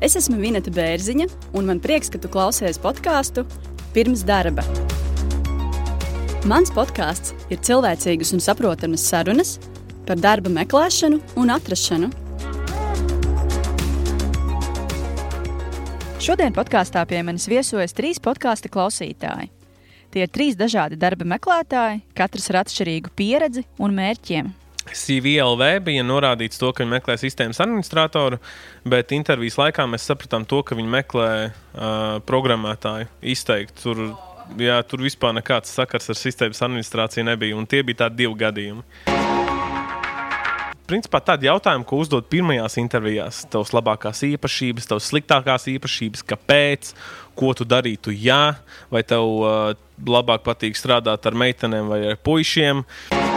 [0.00, 3.42] Es esmu Vineta Bērziņa, un man prieks, ka tu klausies podkāstu
[3.92, 4.64] pirms darba.
[6.48, 9.58] Mans podkāsts ir cilvēcīgas un saprotamas sarunas
[10.08, 12.08] par darba meklēšanu un atrašanu.
[16.20, 19.52] Šodien podkāstā pie manis viesojas trīs podkāstu klausītāji.
[20.10, 24.48] Tie ir trīs dažādi darba meklētāji, katrs ar atšķirīgu pieredzi un mērķiem.
[24.88, 28.40] CVLV bija norādīts, to, ka viņi meklē sistēmas administratoru,
[28.88, 33.10] bet intervijas laikā mēs sapratām, to, ka viņi meklē uh, programmētāju.
[33.34, 34.02] Izteikti tur,
[34.60, 38.86] jā, tur vispār nekāds sakars ar sistēmas administrāciju nebija, un tie bija tādi divi gadījumi.
[40.90, 46.90] Principā tādi jautājumi, ko uzdod pirmajās intervijās, tavas labākās īpašības, tavas sliktākās īpašības, kāpēc,
[47.38, 48.56] ko tu darītu, ja,
[48.90, 49.70] vai tev uh,
[50.02, 52.82] labāk patīk strādāt ar meitenēm vai ar puišiem.
[52.82, 53.29] Uh,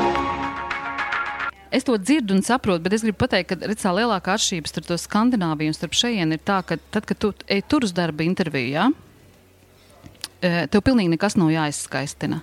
[1.73, 4.97] es to dzirdu un saprotu, bet es gribu pateikt, ka redz, lielākā atšķirība starp to
[5.02, 8.69] Skandināviju un starp šejienu ir tā, ka tad, kad tu ej tur uz darba interviju,
[8.75, 8.89] ja,
[10.44, 12.41] tev pilnīgi nekas nav jāizskaistina.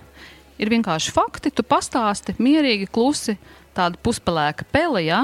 [0.61, 3.37] Ir vienkārši fakti, tu pastāsti mierīgi, klusi,
[3.77, 5.05] tāda puspelēka pele.
[5.07, 5.23] Ja?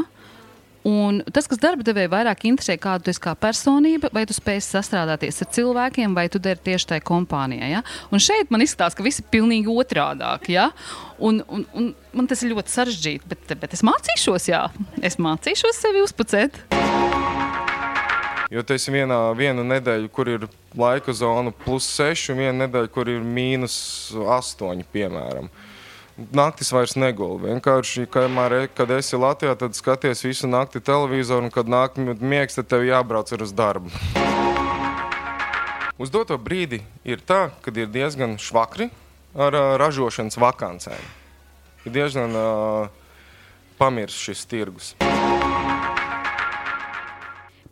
[0.87, 4.61] Un tas, kas darba devēja vairāk interesē, kāda tu esi kā personība, vai tu spēj
[4.65, 7.69] sastrādāties ar cilvēkiem, vai tu dari tieši tajā kompānijā.
[7.71, 7.83] Ja?
[8.13, 10.47] Un šeit man izskatās, ka viss ir pilnīgi otrādāk.
[10.53, 10.69] Ja?
[11.17, 14.67] Un, un, un man tas ir ļoti sarežģīti, bet, bet es mācīšos, jā,
[15.01, 16.61] es mācīšos sevi uzpucēt.
[18.53, 20.45] Jo tas ir vienā viena nedēļa, kur ir
[20.77, 23.75] laika zona plus 6, un viena nedēļa, kur ir mīnus
[24.15, 25.49] 8, piemēram.
[25.51, 25.73] Uh,
[26.17, 27.51] naktis vairs negulda.
[27.51, 32.69] Vienkārši, kamēr, kad esi Latvijā, tad skaties visu nakti televizoru, un kad nāk miegs, tad
[32.71, 33.91] tev jābrauc uz darbu.
[35.97, 38.91] Uz doto brīdi ir tā, ka ir diezgan švakri
[39.37, 41.07] ar uh, ražošanas vakancēm.
[41.87, 42.89] Ir diezgan uh,
[43.77, 44.93] pamirsts šis tirgus.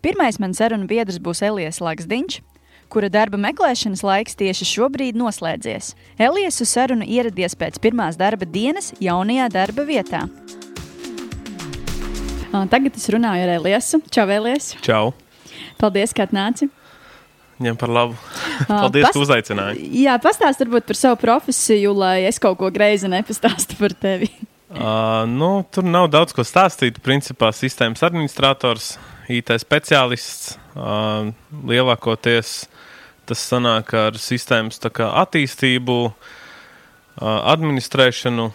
[0.05, 2.41] Pirmais mans sarunu biedrs būs Elijas Laksdiņš,
[2.91, 5.93] kura darba meklēšanas laiks tieši šobrīd noslēdzies.
[6.21, 10.25] Elijas uz sarunu ieradies pēc pirmās darba dienas jaunajā darba vietā.
[12.71, 13.99] Tagad es runāju ar Eliesu.
[14.13, 14.71] Čau, Elijas!
[14.85, 15.11] Čau!
[15.81, 16.69] Paldies, ka atnāci!
[17.63, 18.15] Ņem par labu.
[18.69, 19.87] Paldies, ka uzaicināji.
[20.03, 24.29] Jā, pastāst varbūt par savu profesiju, lai es kaut ko greizi nepastāstu par tevi.
[24.75, 26.99] Uh, nu, tur nav daudz ko stāstīt.
[27.03, 28.95] Principā sistēmas administrators,
[29.31, 30.55] IT speciālists.
[30.75, 31.31] Uh,
[31.67, 32.65] lielākoties
[33.29, 35.97] tas sanāk ar sistēmas attīstību,
[37.21, 38.49] administrēšanu.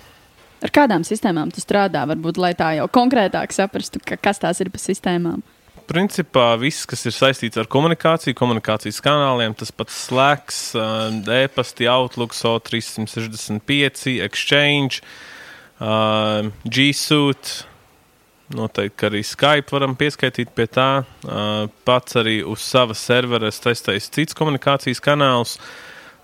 [0.61, 2.03] Ar kādām sistēmām tu strādā?
[2.11, 5.41] Varbūt, lai tā jau konkrētāk saprastu, ka, kas tās ir pa sistēmām.
[5.91, 14.21] Principā viss, kas ir saistīts ar komunikāciju, komunikācijas kanāliem, tas pats Slacks, e-pasti, Outlook, O365,
[14.23, 15.01] Exchange,
[15.81, 17.70] G Suite
[18.51, 21.05] Noteikti arī Skype varam pieskaitīt pie tā.
[21.87, 25.53] Pats arī uz savas serveres testējis cits komunikācijas kanāls.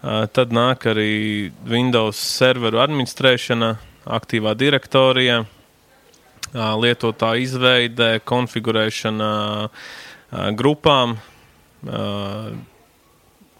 [0.03, 3.71] Tad nāk arī Windows serveru administrēšana,
[4.19, 5.45] aktīvā direktorija,
[6.55, 9.31] lietotāja izveide, konfigurēšana
[10.59, 11.17] grupām,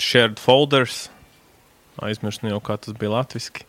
[0.03, 1.07] shared folders.
[2.03, 3.63] Aizmirsu jau, kā tas bija latviešu.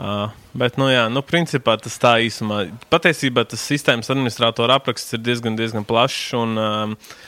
[0.00, 2.64] Uh, bet, nu, jā, nu, principā tas tā īsumā.
[2.90, 6.32] Patiesībā tas sistēmas administratora apraksts ir diezgan, diezgan plašs.
[6.38, 7.18] Un, uh,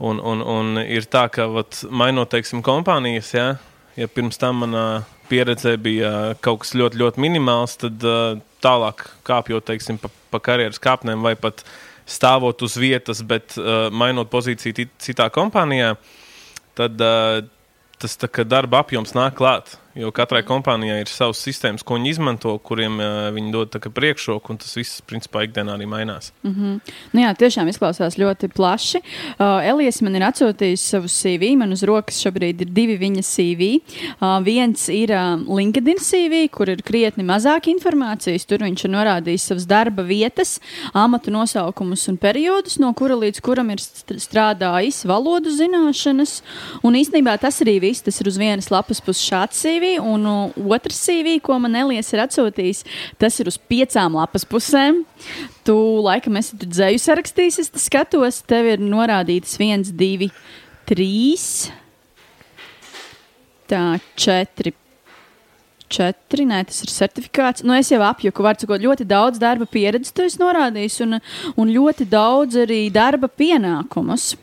[0.00, 3.46] un, un, un ir tā, ka, vat, mainot, teiksim, kompānijas, ja,
[4.00, 4.86] ja pirms tam manā
[5.30, 6.10] pieredzē bija
[6.42, 11.36] kaut kas ļoti, ļoti minimāls, tad uh, tālāk kāpjot, teiksim, pa, pa karjeras kāpnēm vai
[11.38, 11.62] pat
[12.10, 15.94] stāvot uz vietas, bet uh, mainot pozīciju citā kompānijā,
[16.80, 17.44] tad uh,
[18.00, 18.16] tas
[18.48, 19.76] darba apjoms nāk klāt.
[19.98, 24.58] Jo katrai kompānijai ir savs sistēmas, ko viņi izmanto, kuriem uh, viņi dod priekšroku, un
[24.62, 26.30] tas viss, principā, ikdienā arī mainās.
[26.44, 26.92] Mm -hmm.
[27.12, 29.00] nu jā, tiešām izklausās ļoti plaši.
[29.38, 31.56] Uh, Elijas man ir atsūtījis savu CV.
[31.56, 33.80] Man uz rokas šobrīd ir divi viņa CV.
[34.20, 38.46] Uh, viens ir uh, LinkedIn CV, kur ir krietni mazāk informācijas.
[38.46, 40.60] Tur viņš ir norādījis savas darba vietas,
[40.94, 46.42] amatu nosaukumus un periodus, no kura līdz kuram ir strādājis valodu zināšanas.
[46.82, 48.02] Un īstenībā tas arī viss.
[48.02, 49.79] Tas ir uz vienas lapas puses šāds CV.
[49.80, 52.84] CV, un uh, otrs CV, ko man Elijas ir atsūtījis,
[53.18, 55.04] tas ir uz piecām lapas pusēm.
[55.64, 60.30] Tu laikam esi dzēju sarakstījis, es skatos, tev ir norādītas viens, divi,
[60.88, 61.70] trīs,
[63.70, 64.74] tā, četri.
[65.90, 67.64] Četri, nē, tas ir certifikāts.
[67.66, 71.18] Nu, es jau apjuku, var sakot, ļoti daudz darba pieredzes, tu esi norādījis, un,
[71.58, 74.36] un ļoti daudz arī darba pienākumus.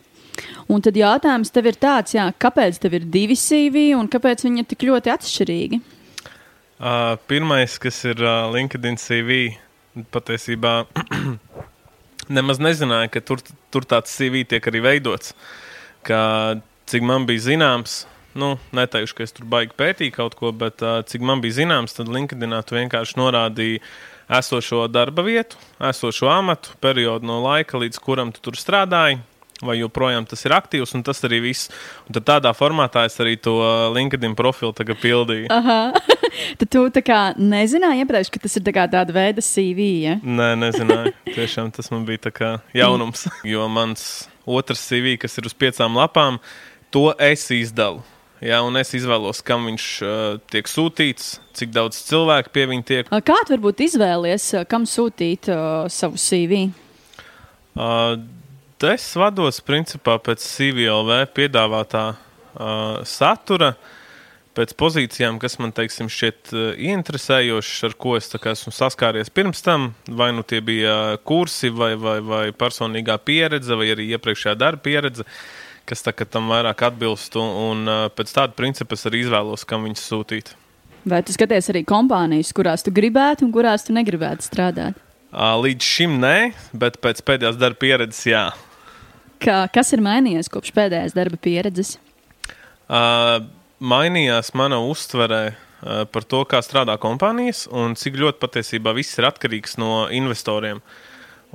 [0.68, 4.64] Un tad jautājums tev ir tāds, jā, kāpēc tev ir divi CV un kāpēc viņi
[4.64, 5.80] ir tik ļoti atšķirīgi?
[6.78, 9.40] Uh, pirmais, kas ir uh, LinkedIn CV,
[10.14, 10.74] patiesībā
[12.38, 13.42] nemaz nezināju, ka tur,
[13.74, 15.34] tur tāds CV tiek arī veidots.
[16.08, 16.20] ka,
[16.88, 18.02] cik man bija zināms,
[18.38, 21.96] nu, neteikšu, ka es tur baigi pētīju kaut ko, bet uh, cik man bija zināms,
[21.98, 23.82] tad LinkedInā tu vienkārši norādīji
[24.38, 25.60] esošo darba vietu,
[25.90, 29.22] esošo amatu, periodu no laika, līdz kuram tu tur strādāji.
[29.66, 31.72] Vai joprojām tas ir aktīvs, un tas arī viss.
[32.06, 33.56] Un tad tādā formātā es arī to
[33.96, 34.70] LinkedIn profilu
[35.02, 35.48] pildīju.
[35.54, 35.80] Aha.
[36.60, 39.88] Tad tu tā kā nezināji iepriekš, ka tas ir tā tāda veida CV.
[40.04, 40.18] Ja?
[40.22, 41.16] Nē, nezināju.
[41.34, 42.30] Tiešām tas man bija
[42.78, 43.26] jaunums.
[43.54, 46.38] jo mans otrs CV, kas ir uz piecām lapām,
[46.94, 48.04] to es izdalu.
[48.38, 53.08] Jā, un es izvēlos, kam viņš uh, tiek sūtīts, cik daudz cilvēku pie viņa tiek.
[53.10, 56.68] Kā tu varbūt izvēlies, kam sūtīt uh, savu CV?
[57.74, 58.20] Uh,
[58.86, 63.74] es vados principā pēc CVLV piedāvātā uh, satura,
[64.58, 69.94] pēc pozīcijām, kas man teiksim, šķiet uh, ieinteresējošas, ar ko es esmu saskāries pirms tam.
[70.08, 75.26] Vai nu tie bija kursi, vai, vai, vai personīgā pieredze, vai arī iepriekšējā darba pieredze.
[75.26, 77.38] Uh, kas tā, tam vairāk atbilst.
[77.40, 80.54] Un, un pēc tāda principa es arī izvēlos, kam viņus sūtīt.
[81.08, 84.98] Vai tu skaties arī kompānijas, kurās tu gribētu un kurās tu negribētu strādāt?
[85.32, 86.38] Līdz šim nē,
[86.76, 88.48] bet pēc pēdējās darba pieredzes jā.
[89.44, 91.96] Kā, kas ir mainījies kopš pēdējās darba pieredzes?
[92.88, 93.44] Uh,
[93.80, 99.28] mainījās mana uztvere uh, par to, kā strādā kompānijas un cik ļoti patiesībā viss ir
[99.30, 100.82] atkarīgs no investoriem.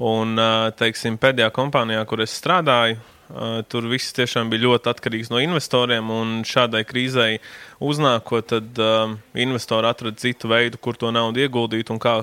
[0.02, 3.00] Un, uh, teiksim, pēdējā kompānijā, kur es strādāju,
[3.32, 7.38] Uh, tur viss tiešām bija ļoti atkarīgs no investoriem, un šādai krīzei
[7.80, 12.18] uznākot, tad uh, investori atrada citu veidu, kur to naudu ieguldīt un kā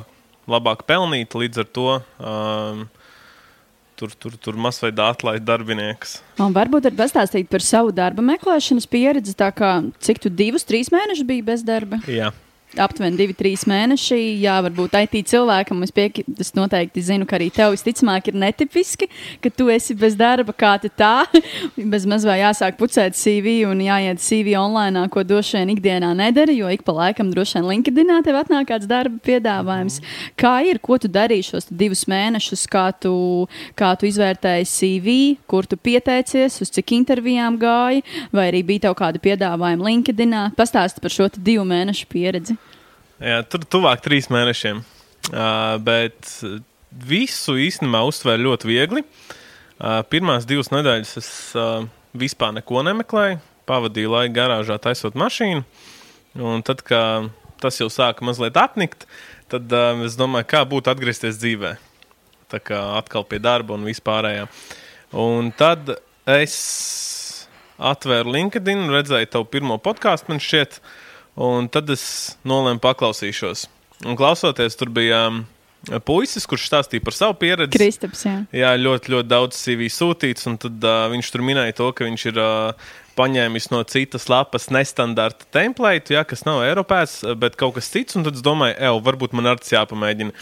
[0.45, 1.33] labāk pelnīt.
[1.33, 2.83] Līdz ar to um,
[3.99, 6.19] tur, tur, tur masveidā atlaid darbiniekus.
[6.39, 10.93] Un varbūt arī pastāstīt par savu darba meklēšanas pieredzi, tā kā cik tu divus, trīs
[10.93, 12.01] mēnešus biji bez darba?
[12.07, 12.31] Jā
[12.77, 14.18] aptuveni divi, trīs mēneši.
[14.44, 19.10] Jā, varbūt IT cilvēkam es, piek, es noteikti zinu, ka arī tev visticamāk ir netipiski,
[19.42, 21.25] ka tu esi bez darba, kā tā.
[21.94, 26.54] bez maz vai jāsāk pucēt CV un jāiet CV online, ko droši vien ikdienā nedara,
[26.54, 30.00] jo ik pa laikam droši vien LinkedInā tev atnāk kāds darba piedāvājums.
[30.00, 30.30] Mm.
[30.39, 33.13] Kā ir, ko tu darīji šos divus mēnešus, kā tu,
[33.80, 35.18] kā tu izvērtēji CV,
[35.50, 38.06] kur tu pieteicies, uz cik intervijām gāji,
[38.36, 40.50] vai arī bija tev kādi piedāvājumi LinkedInā?
[40.60, 42.58] Pastāsti par šo divu mēnešu pieredzi.
[43.19, 44.80] Jā, tur tuvāk trīs mēnešiem.
[45.30, 46.30] Uh, bet
[46.89, 49.04] visu īstenībā uztvēra ļoti viegli.
[49.04, 51.83] Uh, pirmās divas nedēļas es uh,
[52.16, 53.42] vispār neko nemeklēju.
[53.68, 55.66] Pavadīju laiku garāžā taisot mašīnu.
[56.39, 57.27] Un tad, kad
[57.60, 59.04] tas jau sāka mazliet apnikt,
[59.51, 61.74] tad uh, es domāju, kā būtu atgriezties dzīvē.
[62.50, 64.48] Tā kā atkal pie darba un vispārējā.
[65.19, 65.92] Un tad
[66.24, 66.56] es
[67.75, 70.98] atvēru LinkedIn, redzēju tavu pirmo podkāstu, man šķiet, uh,
[71.39, 72.03] Un tad es
[72.47, 73.68] nolēmu paklausīšos.
[74.07, 75.44] Un klausoties, tur bija um,
[76.07, 77.71] puisis, kurš stāstīja par savu pieredzi.
[77.75, 78.36] Kristaps, jā.
[78.56, 80.47] jā, ļoti, ļoti daudz CV sūtīts.
[80.51, 82.89] Un tad uh, viņš tur minēja to, ka viņš ir uh,
[83.19, 88.19] paņēmis no citas lapas nestandarta template, jā, kas nav Eiropēs, bet kaut kas cits.
[88.19, 90.35] Un tad es domāju, ej, varbūt man ar tas jāpamēģina.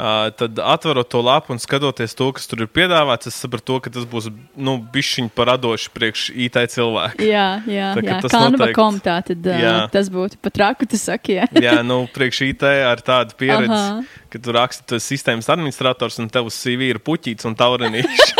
[0.00, 4.06] Tad atverot to lapu un skatoties to, kas tur ir piedāvāts, es sapratu, ka tas
[4.08, 7.26] būs nu, bišķiņš paradoši priekš IT cilvēku.
[7.26, 8.20] Jā, jā, tā, jā.
[8.24, 8.76] tas Canva noteikti...
[8.78, 9.74] kom, tā tad jā.
[9.92, 11.36] tas būtu pat raku, tu saki.
[11.36, 14.24] Jā, jā nu, priekš IT ar tādu pieredzi, Aha.
[14.32, 18.34] ka tu raksti, tu esi sistēmas administrators un tev uz CV ir puķīts un taurenīšs.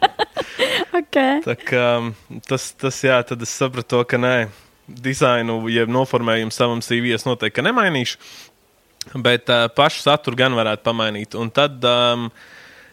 [1.02, 1.42] okay.
[1.44, 1.86] Tā kā
[2.48, 4.36] tas, tas, jā, tad es sapratu, ka nē,
[4.90, 8.16] dizainu, jeb noformējumu savam CV es noteikti nemainīšu.
[9.14, 11.34] Bet uh, pašu saturu gan varētu pamainīt.
[11.38, 12.28] Un tad, um,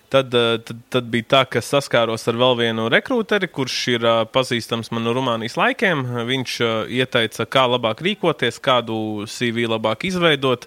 [0.09, 4.21] tad, uh, tad, tad bija tā, ka saskāros ar vēl vienu rekrūteri, kurš ir uh,
[4.25, 6.05] pazīstams man no Rumānijas laikiem.
[6.29, 10.65] Viņš uh, ieteica, kā labāk rīkoties, kādu CV labāk izveidot.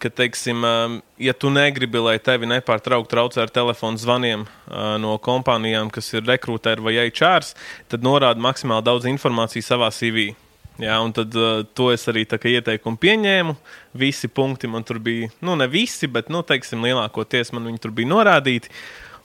[0.00, 5.18] Ka, teiksim, um, ja tu negribi, lai tevi nepārtraukti traucē ar telefonu zvaniem uh, no
[5.20, 7.44] kompānijām, kas ir rekrūteri vai HR,
[7.92, 10.30] tad norāda maksimāli daudz informācijas savā CV.
[10.82, 13.54] Jā, un tad uh, to es arī ieteikumu pieņēmu.
[14.00, 17.94] Visi punkti man tur bija, nu, ne visi, bet, nu, teiksim, lielākoties man viņi tur
[17.94, 18.72] bija norādīti.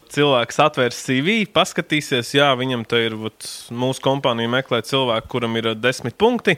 [0.09, 5.73] Cilvēks atvērs CV, paskatīsies, jā, viņam te ir, vat, mūsu kompānija meklē cilvēku, kuram ir
[5.77, 6.57] desmit punkti.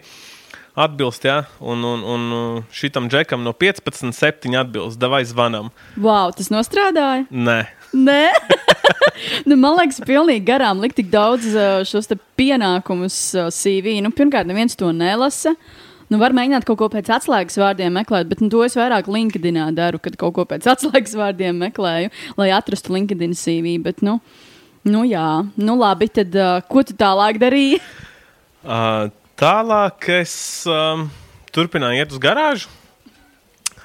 [0.79, 5.71] Atbilst, jā, un, un, un šitam džekam no 15, 7 atbilst, davai zvanam.
[6.00, 7.27] Wow, tas nostrādāja?
[7.27, 7.60] Nē.
[7.91, 8.31] Nē.
[9.50, 12.07] nu, man liekas, pilnīgi garām likt tik daudz uh, šos
[12.39, 13.98] pienākumus uh, CV.
[14.03, 15.55] Nu, pirmkārt, neviens to nelasa.
[16.12, 19.69] Nu, var mēģināt kaut ko pēc atslēgas vārdiem meklēt, bet nu, to es vairāk LinkedInā
[19.75, 23.77] daru, kad kaut ko pēc atslēgas vārdiem meklēju, lai atrastu LinkedIn CV.
[23.83, 24.19] Bet, nu,
[24.88, 25.29] nu jā,
[25.60, 27.81] nu labi, tad uh, ko tu tālāk darīji?
[28.63, 29.10] Uh,
[29.41, 30.36] tālāk es
[30.69, 31.10] um,
[31.55, 32.77] turpināju iet uz garāžu.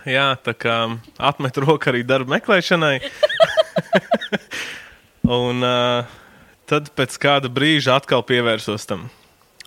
[0.07, 0.75] Jā, tā kā
[1.19, 3.01] atmetu roku arī darba meklēšanai.
[5.41, 6.19] Un uh,
[6.71, 9.09] tad pēc kāda brīža atkal pievērsos tam.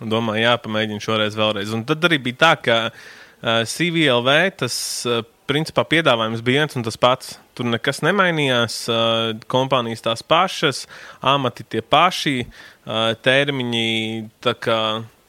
[0.00, 1.74] Domāju, jāpamēģina šoreiz vēlreiz.
[1.76, 4.76] Un tad arī bija tā, ka uh, CVLV tas
[5.08, 7.34] uh, principā piedāvājums bija viens un tas pats.
[7.58, 8.82] Tur nekas nemainījās.
[8.88, 10.86] Uh, kompānijas tās pašas,
[11.20, 13.90] amati tie paši, uh, termiņi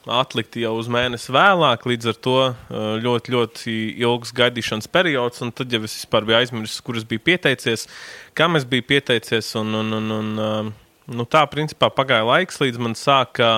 [0.06, 1.86] atlikti jau uz mēnesi vēlāk.
[1.86, 2.38] Līdz ar to
[3.02, 5.42] ļoti, ļoti ilgs gaidīšanas periods.
[5.44, 7.86] Un tad jau es vispār biju aizmirsis, kur es biju pieteicies,
[8.38, 9.52] kam es biju pieteicies.
[9.60, 10.72] Un, un, un, un,
[11.12, 13.52] nu, tā principā pagāja laiks, līdz man sāka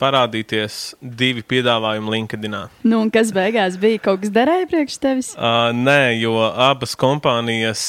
[0.00, 2.56] parādīties divi piedāvājumi LinkedIn.
[2.88, 4.00] Nu, kas beigās bija?
[4.06, 5.34] Kaut kas derēja priekš tevis?
[5.36, 7.82] Uh, nē, jo abas kompānijas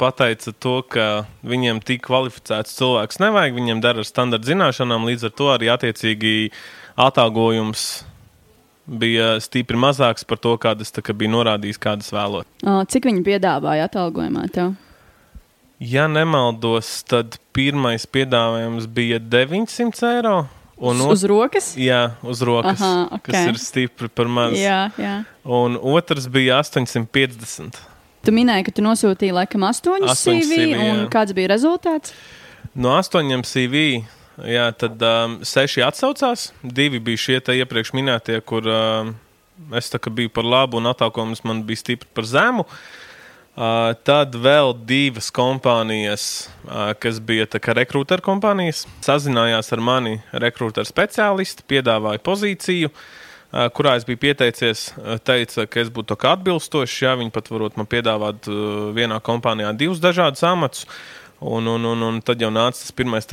[0.00, 3.54] pateica to, ka viņiem tik kvalificēts cilvēks nevajag.
[3.56, 6.34] Viņiem dara ar standarta zināšanām, līdz ar to arī attiecīgi
[7.00, 8.04] atalgojums
[8.84, 12.48] bija stipri mazāks par to, kādas bija norādījis, kādas vēlot.
[12.92, 14.74] Cik viņi piedāvāja atalgojumā tev?
[15.82, 20.36] Ja nemaldos, tad pirmais piedāvājums bija 900 eiro.
[20.74, 21.72] Un uz, uz rokas?
[21.78, 22.80] Jā, uz rokas.
[22.82, 23.30] Aha, okay.
[23.30, 24.56] Kas ir stipri par maz.
[24.58, 25.16] Jā, jā.
[25.46, 27.78] Un otrs bija 850.
[28.24, 31.08] Tu minēji, ka tu nosūtīji laikam astoņus CV, CV un jā.
[31.12, 32.14] kāds bija rezultāts?
[32.72, 33.82] No astoņiem CV.
[34.48, 36.48] Jā, tad um, seši atsaucās.
[36.64, 39.12] Divi bija šie iepriekš minētie, kur um,
[39.76, 42.64] es biju par labu un atalgojums man bija stipri par zemu.
[43.54, 51.62] Uh, tad vēl divas kompānijas, uh, kas bija rekrutēra kompānijas, sazinājās ar mani rekrutēra speciālisti,
[51.70, 53.23] piedāvāja pozīciju, uh,
[53.74, 54.88] kurā es biju pieteicies.
[55.26, 60.02] Teica, ka es būtu atbilstošs, ja viņi pat varot man piedāvāt uh, vienā kompānijā divus
[60.02, 60.88] dažādus amatus.
[61.44, 63.28] Un, un, un, un tad jau nāca tas pirmais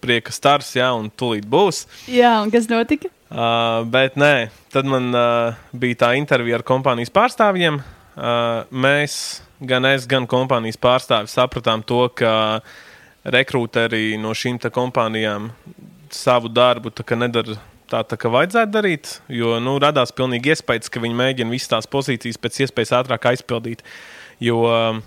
[0.00, 1.84] prieka stars, jā, un tūlīt būs.
[2.08, 3.10] Jā, un kas notika?
[3.30, 7.78] Uh, bet nē, tad man uh, bija tā intervija ar kompānijas pārstāvjiem.
[8.16, 12.32] Uh, mēs, gan es, gan kompānijas pārstāvis, sapratām to, ka
[13.22, 15.50] rekrūteri no šīm kompānijām
[16.10, 17.58] savu darbu nedara
[17.90, 19.14] tā, tā kā vajadzētu darīt.
[19.32, 23.82] Jo nu, radās pilnīgi iespējas, ka viņi mēģina visas tās pozīcijas pēc iespējas ātrāk aizpildīt.
[24.40, 25.00] Jo uh,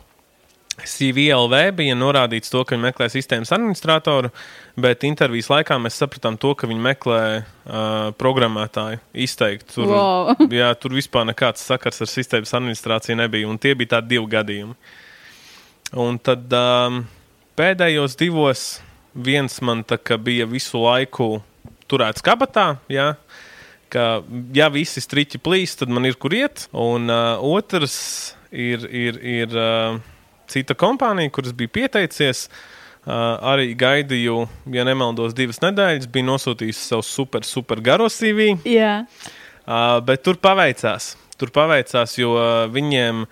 [0.81, 4.31] CVLV bija norādīts to, ka viņi meklē sistēmas administratoru,
[4.79, 9.69] bet intervijas laikā mēs sapratām to, ka viņi meklē uh, programmētāju izteikti.
[9.75, 10.33] Tur, wow.
[10.61, 14.77] jā, tur vispār nekāds sakars ar sistēmas administrāciju nebija, un tie bija tādi divi gadījumi.
[16.03, 17.03] Un tad um,
[17.59, 18.67] pēdējos divos
[19.13, 19.85] viens man
[20.25, 21.43] bija visu laiku
[21.93, 23.13] turēts kabatā, jā,
[23.93, 24.07] ka
[24.57, 28.00] ja visi striķi plīst, tad man ir kur iet, un uh, otrs
[28.50, 28.89] ir.
[28.89, 30.01] ir, ir uh,
[30.53, 32.47] cita kompānija, kuras bija pieteicies.
[33.03, 36.07] Uh, arī gaidīju, ja nemaldos, divas nedēļas.
[36.12, 38.53] Bija nosūtījis savu super, super garo CV.
[38.69, 39.01] Jā.
[39.63, 41.13] Uh, bet tur paveicās.
[41.39, 43.25] Tur paveicās, jo uh, viņiem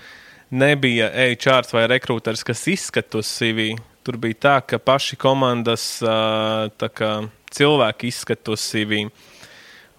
[0.52, 3.72] nebija HR vai rekrūters, kas izskata to CV.
[4.02, 7.12] Tur bija tā, ka paši komandas kā,
[7.54, 9.06] cilvēki izskata to CV.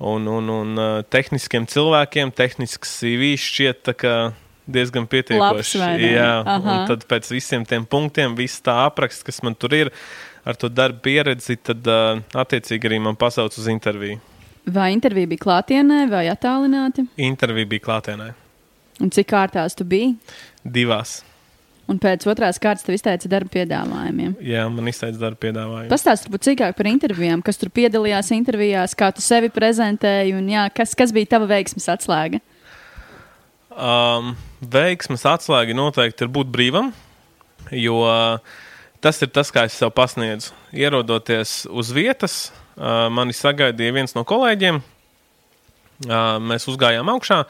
[0.02, 4.14] Un, un, un tehniskiem cilvēkiem tehnisks CV šķiet, ka
[4.66, 5.78] diezgan pietiekoši.
[6.02, 9.92] Jā, un tad pēc visiem tiem punktiem, viss tā apraksts, kas man tur ir,
[10.42, 14.18] ar to darbu pieredzi, tad attiecīgi arī man pasauc uz interviju.
[14.72, 17.06] Vai intervija bija klātienē vai attālināti?
[17.22, 18.28] Intervija bija klātienē.
[19.02, 20.14] Un cik kārtās tu biji?
[20.62, 21.20] Divās.
[21.90, 24.36] Un pēc otrās kārtas tev izteica darba piedāvājumiem.
[24.46, 25.90] Jā, man izteica darba piedāvājumu.
[25.90, 30.68] Pastāstiet varbūt cīkāk par intervijām, kas tur piedalījās intervijās, kā tu sevi prezentēji un jā,
[30.76, 32.38] kas, kas bija tava veiksmes atslēga?
[33.72, 36.92] Um, veiksmes atslēga noteikti ir būt brīvam,
[37.74, 37.98] jo
[39.02, 40.54] tas ir tas, kā es sev pasniedzu.
[40.76, 42.36] Ierodoties uz vietas,
[42.76, 44.78] uh, mani sagaidīja viens no kolēģiem.
[46.02, 47.42] Uh, mēs uzgājām augšā.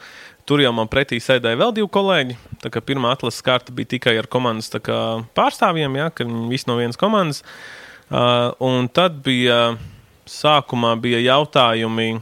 [0.43, 2.35] Tur jau man pretī sēdēja vēl divi kolēģi.
[2.67, 4.97] Kā pirmā atlases kārta bija tikai ar komandas kā,
[5.37, 7.43] pārstāvjiem, ja, ka viņi visi no vienas komandas.
[8.11, 9.77] Uh, un tad bija
[10.27, 12.17] sākumā bija jautājumi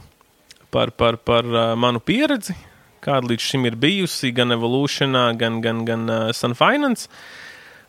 [0.70, 2.54] par, par, par uh, manu pieredzi,
[3.02, 7.10] kāda līdz šim ir bijusi gan Evolutionā, gan, gan, gan uh, Sunfinance.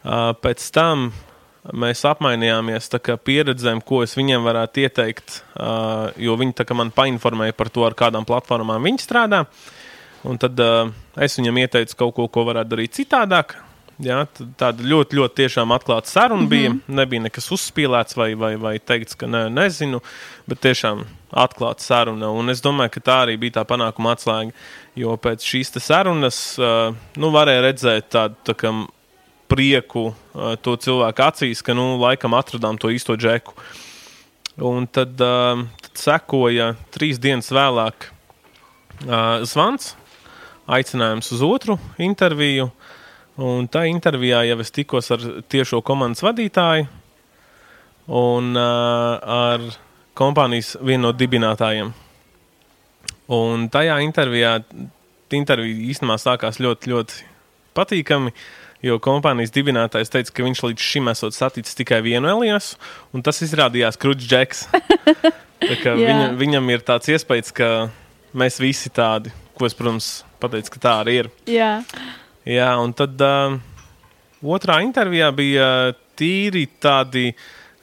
[0.02, 1.12] Uh, pēc tam
[1.78, 2.90] mēs apmainījāmies
[3.24, 8.25] pieredzēm, ko es viņiem varētu ieteikt, uh, jo viņi man painformēja par to, ar kādām
[8.25, 9.46] platformām viņi strādā.
[10.24, 10.88] Un tad uh,
[11.20, 13.58] es viņam ieteicu kaut ko, ko varētu darīt citādāk.
[14.01, 14.24] Ja,
[14.58, 16.50] tāda ļoti, ļoti tiešām atklāta saruna mm -hmm.
[16.50, 16.72] bija.
[16.88, 20.01] Nebija nekas uzspīlēts vai, vai, vai teikts, ka ne, nezinu,
[20.48, 22.30] bet tiešām atklāta saruna.
[22.30, 24.51] Un es domāju, ka tā arī bija tā panākuma atslēga.
[24.96, 28.74] Jo pēc šīs sarunas uh, nu, varēja redzēt tādu tā kā,
[29.48, 33.53] prieku uh, to cilvēku acīs, ka nu, laikam atradām to īsto džeku.
[34.58, 38.10] Un tad, uh, tad sekoja trīs dienas vēlāk
[39.06, 39.96] uh, zvans,
[40.67, 42.70] aicinājums uz otru interviju.
[43.43, 46.88] Un tā intervijā jau es tikos ar tiešo komandas vadītāju.
[48.08, 49.62] un uh, ar
[50.17, 51.93] kompānijas vienu no dibinātājiem.
[53.34, 54.58] Un tajā intervijā,
[55.34, 57.24] intervija īstenībā sākās ļoti, ļoti
[57.77, 58.34] patīkami,
[58.84, 62.74] jo kompānijas dibinātājs teica, ka viņš līdz šim esot saticis tikai vienu Elijas,
[63.15, 64.67] un tas izrādījās Krūts Džeks.
[65.63, 65.93] Jā.
[65.96, 67.67] viņa, viņam ir tāds iespējas, ka
[68.36, 70.12] mēs visi tādi, ko es, protams,
[70.43, 71.31] pateicu, ka tā arī ir.
[71.50, 71.77] Jā,
[72.43, 73.55] Jā, un tad uh,
[74.43, 75.67] otrā intervijā bija
[76.19, 77.29] tīri tādi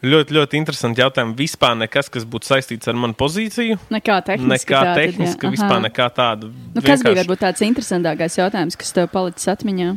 [0.04, 1.32] ļoti, ļoti interesanti jautājumi.
[1.38, 3.78] Vispār nekas, kas būtu saistīts ar manu pozīciju.
[3.92, 4.52] nekā tehniski.
[4.52, 4.96] Nekā jā.
[4.98, 5.54] tehniski, Aha.
[5.56, 6.50] vispār nekā tāda.
[6.50, 9.94] Nu, kas bija Vienkārši, varbūt tāds interesantākais jautājums, kas tev palicis atmiņā?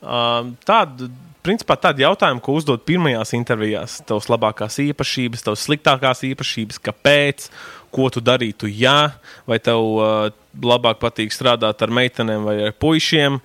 [0.00, 1.10] Uh, tāda,
[1.42, 3.98] principā tādi jautājumi, ko uzdod pirmajās intervijās.
[4.06, 7.50] Tavas labākās īpašības, tavas sliktākās īpašības, kāpēc,
[7.94, 9.12] ko tu darītu, ja,
[9.48, 10.30] vai tev uh,
[10.62, 13.40] labāk patīk strādāt ar meitenēm vai ar puišiem.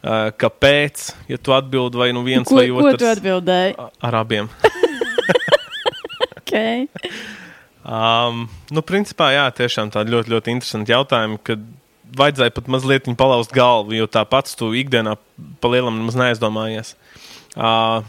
[0.00, 3.02] Uh, kāpēc, ja tu atbild vai nu viens Ko, vai ko otrs?
[3.02, 3.76] tu atbildēji?
[4.00, 4.48] Ar abiem.
[6.50, 6.88] Okay.
[7.86, 11.62] Um, nu, principā, jā, tiešām tādi ļoti, ļoti interesanti jautājumi, kad
[12.18, 15.14] vajadzēja pat mazliet palauzt galvu, jo tā pats tu ikdienā
[15.62, 16.96] pa lielam nemaz neaizdomājies.
[17.54, 18.02] Uh,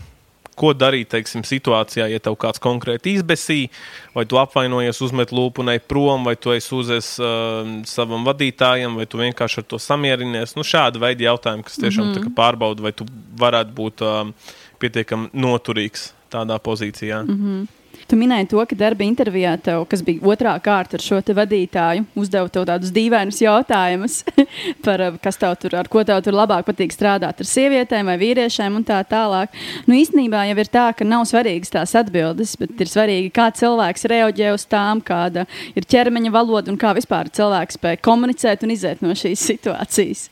[0.62, 3.72] ko darīt, teiksim, situācijā, ja tev kāds konkrēti izbesīja,
[4.16, 9.00] vai tu apvainojies, uzmet lūpu un ej prom, vai tu esi uzes uh, savam vadītājam,
[9.00, 10.56] vai tu vienkārši ar to samierinies.
[10.60, 12.38] Nu, šādi veidi jautājumi, kas tiešām mm -hmm.
[12.38, 13.08] pārbauda, vai tu
[13.42, 14.34] varētu būt um,
[14.80, 17.24] pietiekami noturīgs tādā pozīcijā.
[17.26, 17.81] Mm -hmm.
[18.12, 22.50] Tu minēji to, ka darba intervijā tev, kas bija otrā kārta ar šo vadītāju, uzdeva
[22.52, 24.18] tev tādus dīvainus jautājumus
[24.86, 28.18] par uh, kas tev tur, ar ko tev tur labāk patīk strādāt ar sievietēm vai
[28.20, 29.56] vīriešiem un tā tālāk.
[29.88, 34.04] Nu, īstenībā jau ir tā, ka nav svarīgas tās atbildes, bet ir svarīgi, kā cilvēks
[34.12, 39.08] reaģē uz tām, kāda ir ķermeņa valoda un kā vispār cilvēks spēj komunicēt un iziet
[39.08, 40.28] no šīs situācijas.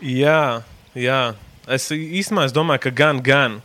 [0.00, 0.62] Jā,
[0.96, 1.20] jā.
[1.68, 3.60] Es īstenībā domāju, ka gan, gan.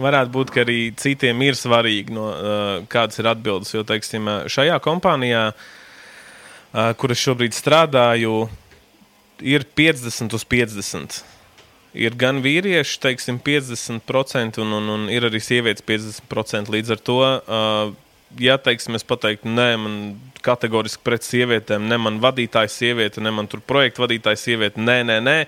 [0.00, 3.74] Varētu būt, ka arī citiem ir svarīgi, no, uh, kādas ir atbildes.
[3.74, 8.46] Jo, teiksim, uh, šajā kompānijā, uh, kur es šobrīd strādāju,
[9.44, 11.20] ir 50 uz 50.
[11.92, 16.72] Ir gan vīrieši, teiksim, 50%, un, un, un ir arī sievietes 50%.
[16.72, 17.18] Līdz ar to,
[18.40, 19.98] ja teiksim, es pateiktu, nē, man
[20.44, 25.20] kategoriski pret sievietēm, ne man vadītājs sieviete, ne man tur projekta vadītājs sieviete, nē, nē,
[25.20, 25.38] nē,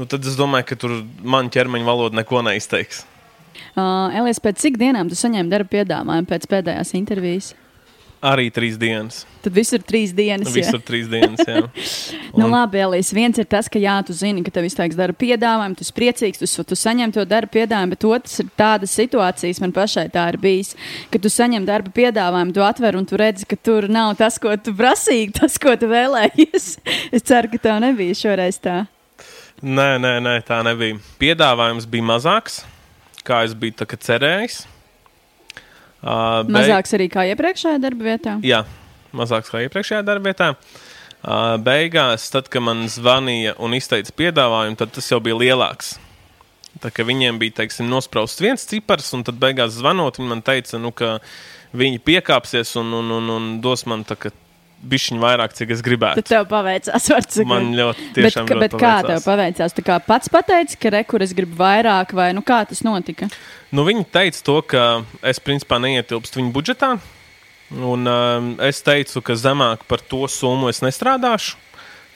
[0.00, 3.04] nu tad es domāju, ka tur man ķermeņa valoda neko neizteiks.
[3.72, 7.52] Uh, Elijas, pēc cik dienām tu saņēmi darba piedāvājumu pēc pēdējās intervijas?
[8.22, 9.24] Arī trīs dienas.
[9.42, 10.46] Tad viss ir trīs dienas.
[10.52, 10.60] jā?
[10.60, 11.40] Visur trīs dienas.
[11.42, 11.64] Jā.
[12.38, 13.10] Nu, Un- labi, Elīs.
[13.12, 16.38] Viens ir tas, ka jā, tu zini, ka tev izteiks darba piedāvājumu, tu esi priecīgs,
[16.40, 20.38] tu, tu saņem to darba piedāvājumu, bet otrs ir tādas situācijas, man pašai tā ir
[20.40, 20.70] bijis,
[21.12, 24.54] ka tu saņem darba piedāvājumu, tu atver un tu redzi, ka tur nav tas, ko
[24.56, 26.68] tu prasīji, tas, ko tu vēlējies.
[27.12, 28.84] es ceru, ka tev nebija šoreiz tā.
[29.60, 31.02] Nē, nē, nē, tā nebija.
[31.20, 32.62] Piedāvājums bija mazāks,
[33.26, 34.62] kā es biju kā cerējis.
[36.02, 38.36] Uh, beig- Mazāks arī kā iepriekšējā darba vietā.
[38.42, 38.64] Jā,
[39.14, 40.56] mazāks kā iepriekšējā darbvietā.
[41.22, 45.92] Uh, beigās, tad, kad man zvanīja un izteica piedāvājumu, tad tas jau bija lielāks.
[46.82, 50.80] Tā kā viņiem bija teiksim, nosprausts viens cipars, un tad beigās zvanot, viņi man teica,
[50.82, 51.20] nu, ka
[51.78, 54.02] viņi piekāpsies un, un, un, un dos man
[54.82, 56.24] bišķiņu vairāk, cik es Tad gribētu.
[56.26, 57.48] tev paveicās, var teikt.
[57.48, 59.26] Man ļoti, Bet, tiešām ka, ļoti bet kā tev paveicās.
[59.28, 59.76] paveicās?
[59.76, 63.28] Tu kā pats pateici, ka rekur es gribu vairāk, vai nu kā tas notika?
[63.72, 66.96] Nu, viņi teica to, ka es principā neietilpstu viņu budžetā.
[67.72, 71.56] Un, um, es teicu, ka zemāk par to summu es nestrādāšu.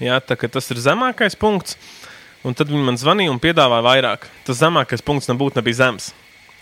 [0.02, 1.78] Jā, tā, tas ir zemākais punkts.
[2.44, 4.26] Un tad viņi man zvanīja un piedāvāja vairāk.
[4.44, 6.12] Tas zemākais punkts nebūtu nebija zems.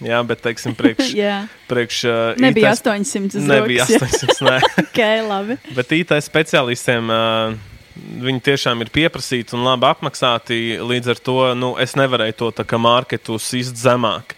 [0.02, 1.12] Jā, bet, teiksim, priekš.
[1.70, 4.26] Priekš uh, nebija IT 800 uz Nebija rokas, jā.
[4.26, 4.48] 800.
[4.48, 4.56] Nē.
[4.84, 5.58] Ok, labi.
[5.76, 7.54] Bet IT speciālistiem uh,
[7.94, 10.60] viņi tiešām ir pieprasīti un labi apmaksāti.
[10.82, 14.34] Līdz ar to nu, es nevarēju to tā kā marketu sist zemāk.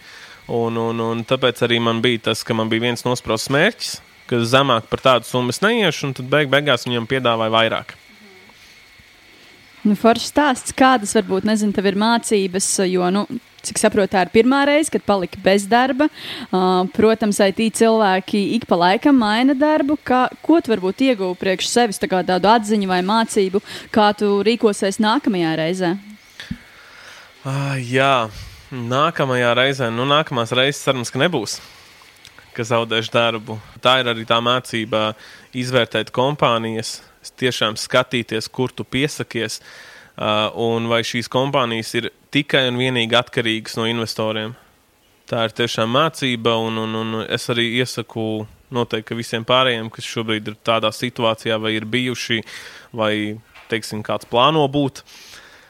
[0.47, 3.97] Un, un, un tāpēc arī man bija tas, ka man bija viens nosprausts mērķis,
[4.29, 7.97] ka zemāk par tādu summu es neiešu, un tad beig beigās viņam piedāvāja vairāk.
[9.87, 13.25] Nu, Foršs stāsts, kādas varbūt, nezinu, tev ir mācības, jo, nu,
[13.67, 16.07] cik saprotu, tā ir pirmā reize, kad palika bez darba.
[16.47, 19.97] Uh, protams, IT cilvēki ik pa laikam maina darbu.
[20.07, 23.61] Kā, ko tu varbūt ieguvi priekš sevis, tā tādu atziņu vai mācību,
[23.93, 25.95] kā tu rīkosies nākamajā reizē?
[27.47, 28.27] Ah, jā,
[28.71, 31.59] nākamajā reizē, nu, nākamās reizes cerams, ka nebūs.
[32.55, 33.59] Ka zaudēšu darbu.
[33.83, 35.11] Tā ir arī tā mācība
[35.55, 36.97] izvērtēt kompānijas,
[37.37, 43.77] tiešām skatīties, kur tu piesakies, uh, un vai šīs kompānijas ir tikai un vienīgi atkarīgas
[43.77, 44.55] no investoriem.
[45.27, 50.51] Tā ir tiešām mācība, un, un, un es arī iesaku noteikti visiem pārējiem, kas šobrīd
[50.51, 52.39] ir tādā situācijā, vai ir bijuši,
[52.95, 53.13] vai,
[53.71, 55.03] teiksim, kāds plāno būt.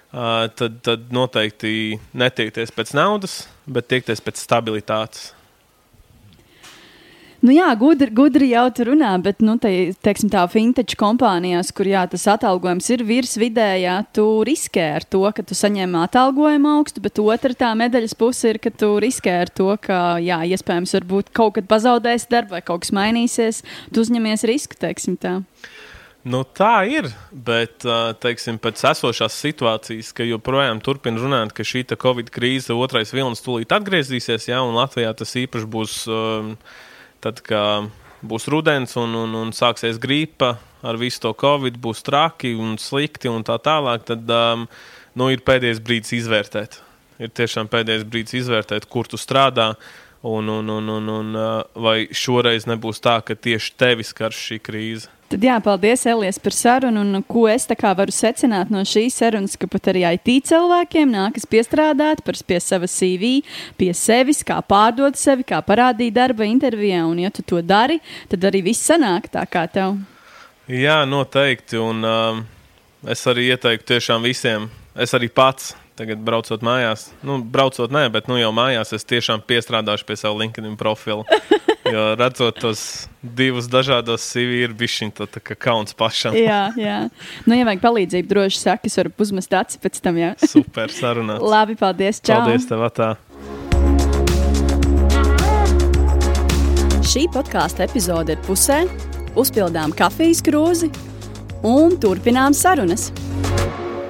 [0.07, 5.33] Uh, tad, tad noteikti netiekties pēc naudas, bet tiekties pēc stabilitātes.
[7.45, 9.69] Nu jā, gudri, gudri jau tur runā, bet, nu, te,
[10.01, 15.21] teiksim, tā fintech kompānijās, kur jā, tas atalgojums ir virs vidējā, tu riskē ar to,
[15.37, 19.53] ka tu saņem atalgojumu augstu, bet otra tā medaļas puse ir, ka tu riskē ar
[19.53, 23.61] to, ka, jā, iespējams, varbūt kaut kad pazaudēsi darbu vai kaut kas mainīsies.
[23.93, 25.37] Tu uzņemies risku, teiksim tā.
[26.27, 27.85] Nu, tā ir, bet
[28.25, 33.71] teiksim, pēc esošās situācijas, ka joprojām turpina runāt, ka šī Covid krīze, otrais vilnis, tūlīt
[33.77, 36.01] atgriezīsies, ja, un Latvijā tas īpaši būs.
[36.09, 36.85] Uh,
[37.23, 37.89] Tad, kad
[38.27, 43.29] būs rudens un, un, un sāksies gripa ar visu to covid, būs traki un slikti
[43.31, 44.67] un tā tālāk, tad um,
[45.17, 46.81] nu, ir pēdējais brīdis izvērtēt.
[47.17, 49.73] Ir tiešām pēdējais brīdis izvērtēt, kur tu strādā.
[50.27, 54.57] Un, un, un, un, un, uh, vai šoreiz nebūs tā, ka tieši tevi skar šī
[54.65, 55.11] krīze?
[55.27, 57.01] Tad jā, paldies, Elijas, par sarunu.
[57.03, 62.23] Un, ko es varu secināt no šīs sarunas, ka pat arī IT cilvēkiem nākas piestrādāt
[62.23, 63.41] par, pie sava CV,
[63.75, 67.03] pie sevis, kā pārdot sevi, kā parādīt darba intervijā.
[67.03, 67.99] Un, ja tu to dari,
[68.31, 69.99] tad arī viss sanāk tā kā tev.
[70.71, 71.75] Jā, noteikti.
[71.75, 72.45] Un um,
[73.03, 74.71] es arī ieteiktu tiešām visiem.
[74.95, 79.41] Es arī pats Tagad, braucot mājās, nu, braucot nē, bet nu, jau mājās es tiešām
[79.49, 81.25] piestrādāšu pie sava LinkedIn profila.
[81.93, 82.81] Jo redzot tos
[83.21, 86.35] divus dažādos CV, ir bijis šis kauns pašam.
[86.35, 86.97] jā, jā.
[87.45, 90.19] Nu, ja vajag palīdzību, droši saki, es varu uzmest acis pēc tam.
[90.19, 90.33] Jā.
[90.43, 91.43] Super, sarunāts.
[91.43, 92.21] Labi, paldies.
[92.21, 92.41] Čau.
[92.43, 93.13] Paldies tev, tā.
[97.07, 98.81] Šī podkāstu epizode ir pusē.
[99.37, 100.89] Uzpildām kafijas krūzi
[101.67, 103.11] un turpinām sarunas.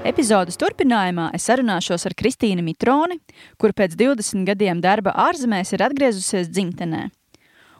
[0.07, 3.19] Epizodes turpinājumā es sarunāšos ar Kristīnu Mitroni,
[3.59, 7.09] kur pēc 20 gadiem darba ārzemēs ir atgriezusies dzimtenē.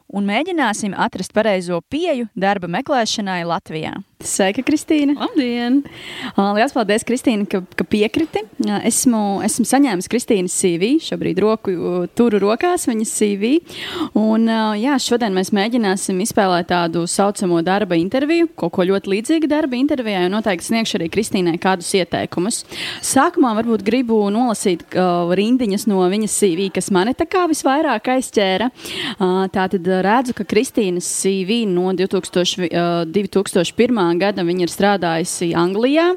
[0.08, 3.92] Un mēģināsim atrast pareizo pieju darba meklēšanai Latvijā.
[4.18, 5.14] Sveika, Kristīna!
[5.14, 5.76] Labdien!
[6.34, 8.40] Lielas paldies, Kristīna, ka, ka piekriti.
[8.88, 11.70] Esmu, esmu saņēmis Kristīnas CV, šobrīd roku,
[12.18, 13.52] turu rokās viņas CV.
[14.18, 19.78] Un, jā, šodien mēs mēģināsim izspēlēt tādu saucamo darba interviju, kaut ko ļoti līdzīgu darba
[19.78, 22.64] intervijai, un noteikti sniegšu arī Kristīnai kādus ieteikumus.
[23.06, 28.66] Sākumā varbūt gribu nolasīt uh, rindiņas no viņas CV, kas mani tā kā visvairāk aizķēra.
[29.14, 35.52] Uh, tā tad redzu, ka Kristīnas CV no 2000, uh, 2001 gada viņa ir strādājusi
[35.58, 36.14] Anglijā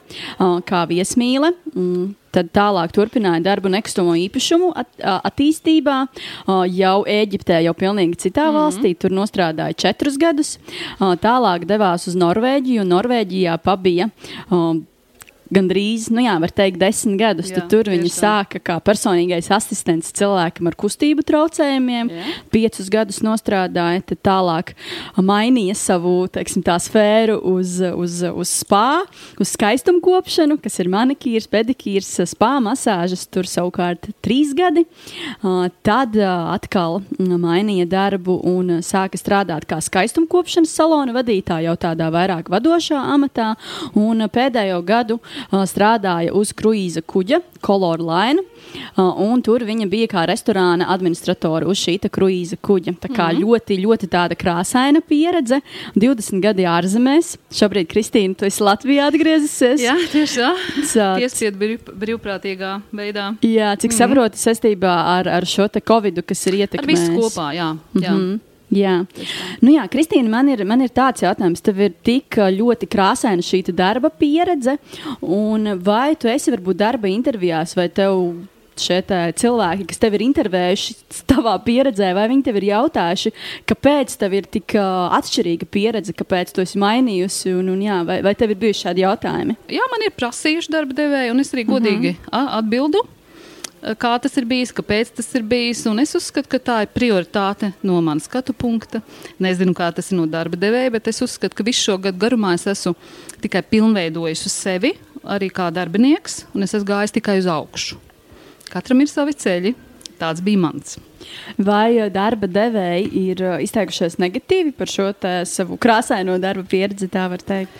[0.68, 1.54] kā viesmīle.
[1.76, 2.16] Mm.
[2.32, 5.98] Tad tālāk turpināja darbu nekustamo īpašumu at, attīstībā.
[6.72, 8.60] Jau Eģiptē, jau pilnīgi citā mm -hmm.
[8.60, 8.94] valstī.
[8.96, 10.58] Tur strādāja četrus gadus.
[11.00, 14.10] Tālāk devās uz Norvēģiju, un Norvēģijā pabija
[15.52, 17.52] gandrīz, nu jā, var teikt, desmit gadus.
[17.52, 18.18] Jā, tur viņa tiešām.
[18.18, 22.12] sāka kā personīgais asistents cilvēkam ar kustību traucējumiem.
[22.12, 22.36] Jā.
[22.54, 24.74] Piecus gadus strādāja, tad tālāk
[25.18, 29.04] mainīja savu teiksim, sfēru uz, uz, uz spā,
[29.42, 33.28] uz skaistumu kopšanu, kas ir manikīrs, pedikīrs, spā masāžas.
[33.32, 34.86] Tur savukārt trīs gadi.
[35.86, 42.52] Tad atkal mainīja darbu un sāka strādāt kā skaistumu kopšanas salona vadītāja, jau tādā vairāk
[42.52, 43.54] vadošā amatā.
[44.00, 48.44] Un pēdējo gadu strādāja uz kruīza kuģa, Color Line.
[48.98, 52.96] Un tur viņa bija kā restorāna administratore uz šī kruīza kuģa.
[53.02, 53.44] Tā kā mm -hmm.
[53.44, 55.62] ļoti, ļoti tāda krāsaina pieredze.
[55.96, 57.38] 20 gadi ārzemēs.
[57.52, 59.82] Šobrīd, Kristīna, tu esi Latvijā atgriezusies.
[59.82, 61.18] Jā, tieši tā.
[61.18, 63.36] Piesiet brīv, brīvprātīgā veidā.
[63.42, 63.98] Jā, cik mm -hmm.
[63.98, 67.00] saprotu saistībā ar, ar šo Covid, kas ir ietekmējis.
[67.00, 67.78] Ar visu kopā, jā.
[67.96, 68.12] jā.
[68.12, 68.51] Mm -hmm.
[68.72, 68.94] Jā,
[69.60, 71.64] nu jā Kristīna, man ir, man ir tāds jautājums.
[71.64, 74.78] Tev ir tik ļoti krāsaina šī darba pieredze,
[75.22, 78.16] un vai tu esi varbūt darba intervijās, vai tev
[78.82, 79.02] šie
[79.38, 80.96] cilvēki, kas tev ir intervējuši
[81.30, 83.34] tavā pieredzē, vai viņi tev ir jautājuši,
[83.70, 88.22] kāpēc tev ir tik uh, atšķirīga pieredze, kāpēc tu esi mainījusi, un, un jā, vai,
[88.26, 89.58] vai tev ir bijuši šādi jautājumi?
[89.76, 92.54] Jā, man ir prasījuši darba devēji, un es arī godīgi uh -huh.
[92.62, 93.04] atbildu
[93.82, 95.84] kā tas ir bijis, kāpēc tas ir bijis.
[96.04, 99.02] Es uzskatu, ka tā ir prioritāte no manas skatu punkta.
[99.42, 102.54] Nezinu, kā tas ir no darba devēja, bet es uzskatu, ka visu šo gadu garumā
[102.58, 102.96] es esmu
[103.42, 108.00] tikai pilnveidojis sevi, arī kā darbinieks, un es esmu gājis tikai uz augšu.
[108.72, 109.76] Katram ir savi ceļi.
[110.22, 111.00] Tāds bija mans.
[111.58, 115.10] Vai darba devēji ir izteikušies negatīvi par šo
[115.50, 117.74] savu krāsaino darba pieredzi, tā var teikt?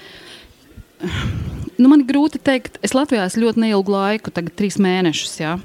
[1.82, 5.34] Nu, man ir grūti pateikt, es Latvijā esmu ļoti neilgu laiku, tagad trīs mēnešus.
[5.42, 5.56] Jā.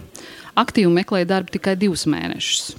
[0.56, 2.70] Aktīvi meklēju darbu tikai divus mēnešus.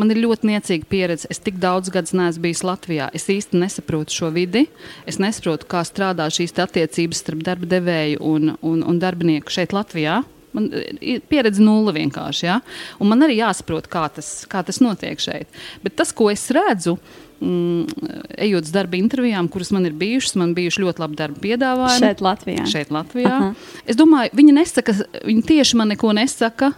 [0.00, 1.28] Man ir ļoti niecīga pieredze.
[1.28, 3.10] Es tik daudz gadus neesmu bijis Latvijā.
[3.12, 4.64] Es īsti nesaprotu šo vidi.
[5.04, 10.22] Es nesaprotu, kā strādā šīs attiecības starp darba devēju un, un, un darbinieku šeit, Latvijā.
[10.56, 12.46] Man ir pieredze nulle vienkārši.
[12.46, 12.60] Ja?
[13.02, 15.60] Un man arī jāsaprot, kā tas, kā tas notiek šeit.
[15.84, 16.96] Bet tas, ko es redzu,
[17.40, 18.10] mm,
[18.46, 22.04] ejot uz darba intervijām, kuras man ir bijušas, man bijuši ļoti labi darba piedāvājumi.
[22.04, 22.68] Šeit, Latvijā.
[22.70, 23.32] Šeit Latvijā.
[23.32, 23.80] Aha.
[23.86, 26.72] Es domāju, viņi nesaka, viņi tieši man neko nesaka.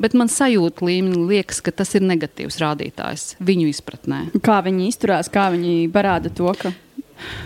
[0.00, 4.22] Bet man sajūta līmenī liekas, ka tas ir negatīvs rādītājs viņu izpratnē.
[4.44, 6.72] Kā viņi izturās, kā viņi parāda to, ka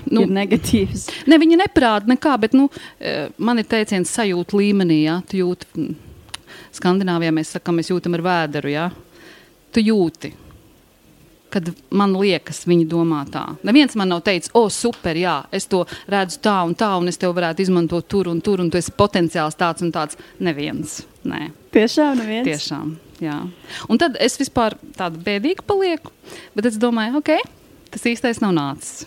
[0.07, 1.09] nu, ir negatīvs.
[1.27, 2.69] Ne, viņi neparāda nekā, bet nu,
[3.01, 5.03] eh, man ir teiciens sajūta līmenī.
[5.09, 5.19] Ja?
[5.27, 5.91] Tu jūti,
[6.77, 8.71] Skandināvijā mēs sakām, mēs jūtam ar vēderu.
[8.71, 8.91] Ja?
[9.75, 10.33] Tu jūti
[11.57, 13.45] kad man liekas, viņi domā tā.
[13.67, 17.21] Neviens man nav teicis, o, super, jā, es to redzu tā un tā, un es
[17.21, 20.21] tev varētu izmantot tur un tur, un tu esi potenciāls tāds un tāds.
[20.43, 21.01] Neviens.
[21.27, 21.51] Nē.
[21.75, 22.47] Tiešām, neviens.
[22.47, 23.41] Tiešām, jā.
[23.89, 26.15] Un tad es vispār tādu bēdīgu palieku,
[26.55, 27.37] bet es domāju, ok,
[27.95, 29.07] tas īstais nav nācis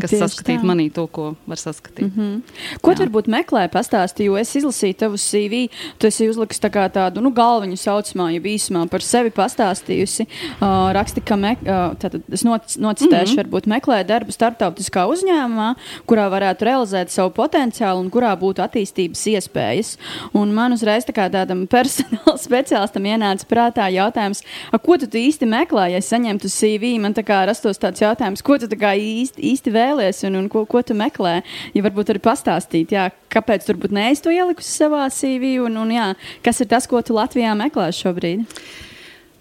[0.00, 0.66] kas Tieši saskatītu tā.
[0.66, 2.08] manī to, ko var saskatīt.
[2.08, 2.78] Mm -hmm.
[2.82, 2.96] Ko Jā.
[2.96, 7.30] tu varbūt meklē, pastāstīji, jo es izlasīju tavu CV, tu esi uzlicis tā tādu nu,
[7.30, 10.26] galviņu saucamā, ja īsumā par sevi pastāstījusi.
[10.60, 13.44] Uh, raksti, ka me, uh, tātad, es noc, nocitēšu, mm -hmm.
[13.44, 15.74] varbūt meklē darbu starptautiskā uzņēmumā,
[16.06, 19.96] kurā varētu realizēt savu potenciālu un kurā būtu attīstības iespējas.
[20.32, 24.42] Un man uzreiz tā kā tādam personāla speciālistam ienāca prātā jautājums,
[24.82, 28.66] ko tu īsti meklē, ja saņemtu CV, man tā kā rastos tāds jautājums, ko tu
[28.66, 31.36] īsti, īsti vēl vēlies un, un ko, ko tu meklē.
[31.76, 36.08] Ja varbūt arī pastāstīt, jā, kāpēc tur būtu neizto ielikusi savā CV un, un jā,
[36.44, 38.48] kas ir tas, ko tu Latvijā meklē šobrīd.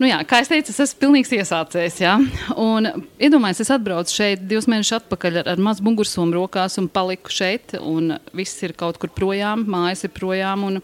[0.01, 1.99] Nu jā, kā jau teicu, es esmu pilnīgs iesācējs.
[2.01, 2.15] Ja?
[2.59, 2.89] Un,
[3.21, 7.75] iedomājieties, es atbraucu šeit divus mēnešus atpakaļ ar, ar mazu mugursomu rokās un paliku šeit.
[7.77, 10.65] Un viss ir kaut kur projām, mājas ir projām.
[10.67, 10.81] Un,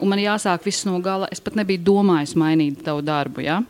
[0.00, 1.28] un man jāsāk viss no gala.
[1.34, 3.44] Es pat nebiju domājis mainīt tavu darbu.
[3.44, 3.60] Ja?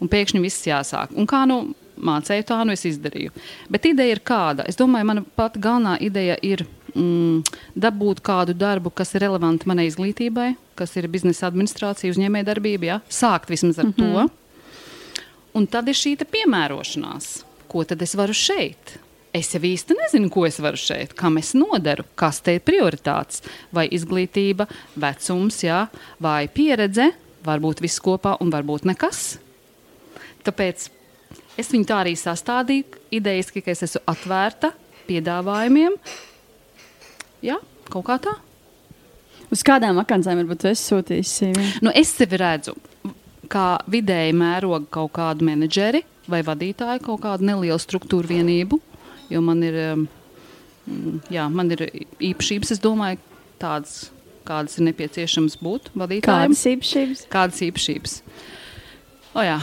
[0.00, 1.12] Un pēkšņi viss jāsāk.
[1.14, 1.60] Un kā nu
[1.96, 3.32] mācīju, tā nu es izdarīju.
[3.70, 4.66] Bet ideja ir kāda?
[4.68, 7.42] Es domāju, mana pati galvenā ideja ir mm,
[7.74, 13.00] dabūt kādu darbu, kas ir relevanti manai izglītībai, kas ir biznesa administrācija, uzņēmējdarbība, ja?
[13.08, 14.28] sākt vismaz ar mm -hmm.
[14.28, 15.22] to.
[15.54, 17.44] Un tad ir šī piemērošanās.
[17.68, 18.98] Ko tad es varu šeit?
[19.34, 23.42] Es jau īsti nezinu, ko es varu šeit, kam es nodaru, kas te ir prioritāts.
[23.72, 25.88] Vai izglītība, vecums, jā,
[26.22, 27.10] vai pieredze,
[27.44, 29.38] varbūt viss kopā un varbūt nekas.
[30.46, 30.88] Tāpēc
[31.60, 33.02] Es viņu tā arī sastādīju.
[33.14, 34.72] Idejiski, ka es esmu atvērta
[35.08, 35.98] piedāvājumiem.
[37.44, 37.60] Jā,
[37.92, 38.34] kaut kā tā.
[39.54, 41.52] Uz kādām akancēm varbūt es sūtīju?
[41.84, 42.74] Nu, es sevi redzu
[43.50, 48.80] kā vidēji mēroga kaut kādu menedžeri vai vadītāju, kaut kādu nelielu struktūru vienību.
[49.32, 50.06] Jo man ir, um,
[51.32, 51.86] jā, man ir
[52.32, 53.20] īpašības, es domāju,
[53.60, 54.08] tādas,
[54.48, 56.52] kādas ir nepieciešamas būt vadītājiem.
[56.52, 57.24] Kādas īpašības?
[57.32, 58.18] Kādas īpašības?
[59.34, 59.56] O jā,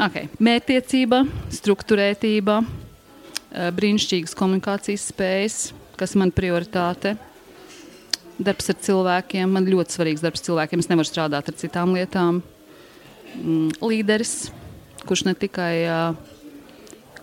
[0.00, 0.30] okay.
[0.40, 1.18] Mērķtiecība,
[1.52, 2.62] struktūrētība,
[3.76, 5.56] brīnišķīgas komunikācijas spējas,
[6.00, 7.12] kas man prioritāte.
[8.40, 10.80] Darbs ar cilvēkiem, man ļoti svarīgs darbs ar cilvēkiem.
[10.80, 12.38] Es nevaru strādāt ar citām lietām.
[13.34, 14.32] Mm, līderis,
[15.04, 15.74] kurš ne tikai,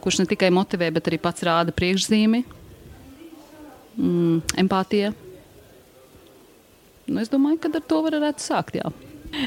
[0.05, 2.43] kurš ne tikai motivē, bet arī pats rāda priekšzīmi,
[3.97, 5.09] mm, empātija.
[7.09, 8.77] Nu, es domāju, ka ar to varētu sākt.
[8.77, 8.93] Jā.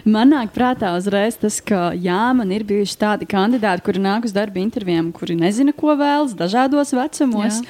[0.04, 4.34] Man nāk prātā uzreiz tas, ka jā, man ir bijuši tādi kandidāti, kuri nāk uz
[4.36, 7.60] darba intervijām, kuri nezina, ko vēlas, dažādos vecumos.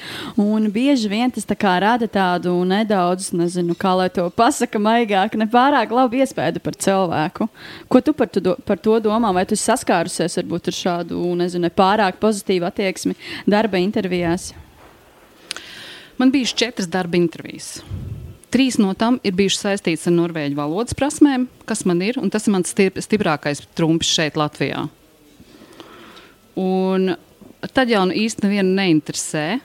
[0.73, 5.93] Bieži vien tas tā rada tādu nedaudz, nezinu, kā lai to pasaka, maigāk, ne pārāk
[5.95, 7.49] labu iespēju par cilvēku.
[7.87, 9.31] Ko tu par, tu do, par to domā?
[9.35, 13.17] Vai tu saskārusies varbūt ar šādu, nezinu, pārāk pozitīvu attieksmi
[13.47, 14.51] darba intervijās?
[16.19, 17.77] Man bija četras darba intervijas.
[18.49, 22.47] Trīs no tām ir bijušas saistītas ar norvēģu valodas prasmēm, kas man ir, un tas
[22.47, 24.87] ir mans stiprākais trumpis šeit, Latvijā.
[26.57, 27.11] Un
[27.75, 29.59] tad jau nu īsti nevienu neinteresē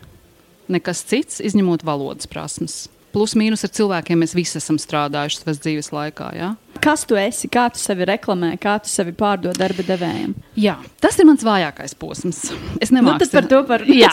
[0.73, 2.85] nekas cits, izņemot valodas prasmes.
[3.15, 6.29] Plus, mīnus ar cilvēkiem mēs visi esam strādājuši savas dzīves laikā.
[6.35, 6.49] Ja?
[6.83, 7.47] Kas tu esi?
[7.53, 10.35] Kā tu sevi reklamē, kā tu sevi pārdod darba devējiem?
[10.59, 12.43] Jā, tas ir mans vājākais posms.
[12.83, 14.11] Es nemāku nu, par to par jā,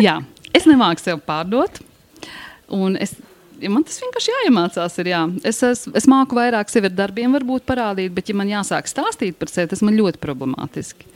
[0.00, 0.16] jā,
[0.56, 1.82] es nemāku sev pārdot.
[2.72, 3.14] Un es
[3.62, 4.98] ja man tas vienkārši jāiemācās.
[5.02, 5.22] Ir, jā.
[5.50, 9.38] es, es, es māku vairāk sevi ar darbiem, varbūt parādīt, bet, ja man jāsāk stāstīt
[9.40, 11.10] par sevi, tas man ļoti problemātiski.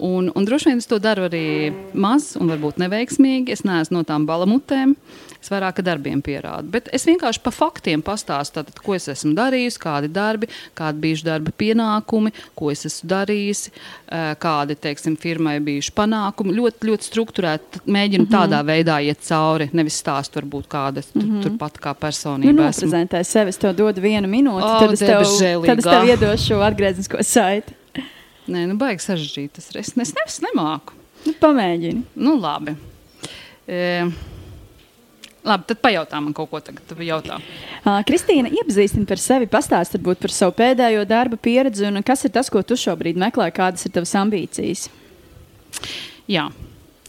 [0.00, 3.52] Un, un droši vien es to daru arī maz un varbūt neveiksmīgi.
[3.52, 4.96] Es neesmu no tām balamutēm.
[5.40, 6.68] Es vairāk ar darbiem pierādu.
[6.74, 11.24] Bet es vienkārši pa faktiem pastāstu, tātad, ko es esmu darījis, kādi darbi, kādi bijuši
[11.24, 16.54] darba pienākumi, ko es esmu darījis, eh, kādi, teiksim, firmai bijuši panākumi.
[16.58, 18.36] Ļoti, ļoti strukturēti mēģinu mm -hmm.
[18.36, 21.42] tādā veidā iet cauri, nevis stāstu varbūt kāda mm -hmm.
[21.42, 22.52] turpat kā personība.
[22.52, 25.24] Nu, noprezentē sevi, es tev dodu vienu minūti, oh, tad, es tev,
[25.66, 27.79] tad es tev iedošu atgrieznisko saiti.
[28.50, 29.54] Nē, nu baigi sarežģīti.
[29.58, 30.96] Tas es, es, es nemāku.
[31.26, 32.04] Nu, pamēģini.
[32.18, 32.74] Nu, labi.
[33.70, 33.80] E,
[35.40, 36.90] Labi, tad pajautā man kaut ko tagad.
[37.00, 37.38] Jautā.
[37.80, 42.34] Uh, Kristīna, iepazīstini par sevi, pastāsti varbūt par savu pēdējo darba pieredzi un kas ir
[42.34, 44.90] tas, ko tu šobrīd meklē, kādas ir tavas ambīcijas?
[46.28, 46.44] Jā,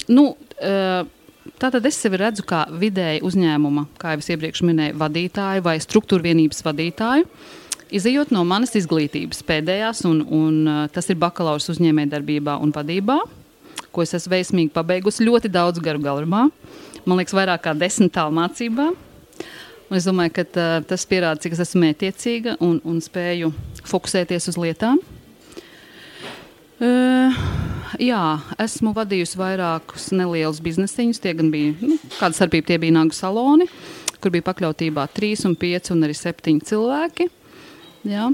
[0.07, 1.01] nu, uh,
[1.59, 6.29] tātad es sevi redzu kā vidēji uzņēmuma, kā jau es iepriekš minēju, vadītāju vai struktūra
[6.29, 7.27] vienības vadītāju,
[7.91, 13.19] izējot no manas izglītības pēdējās, un, un uh, tas ir bakalaura uzņēmējdarbībā un vadībā,
[13.91, 16.47] ko es esmu veiksmīgi pabeigusi ļoti daudz garu garumā.
[17.05, 18.91] Man liekas, vairāk kā desmit tālu mācībā.
[19.91, 23.49] Un es domāju, ka tā, tas pierāda, cik es esmu mētiecīga un, un spēju
[23.89, 25.01] fokusēties uz lietām.
[26.81, 27.41] Uh,
[27.99, 28.21] jā,
[28.63, 31.19] esmu vadījusi vairākus nelielus biznesiņus.
[31.21, 33.67] Tie gan bija, nu, kāda starpība tie bija nagu saloni,
[34.23, 37.27] kur bija pakļautībā trīs un pieci un arī septiņi cilvēki.
[38.07, 38.31] Jā.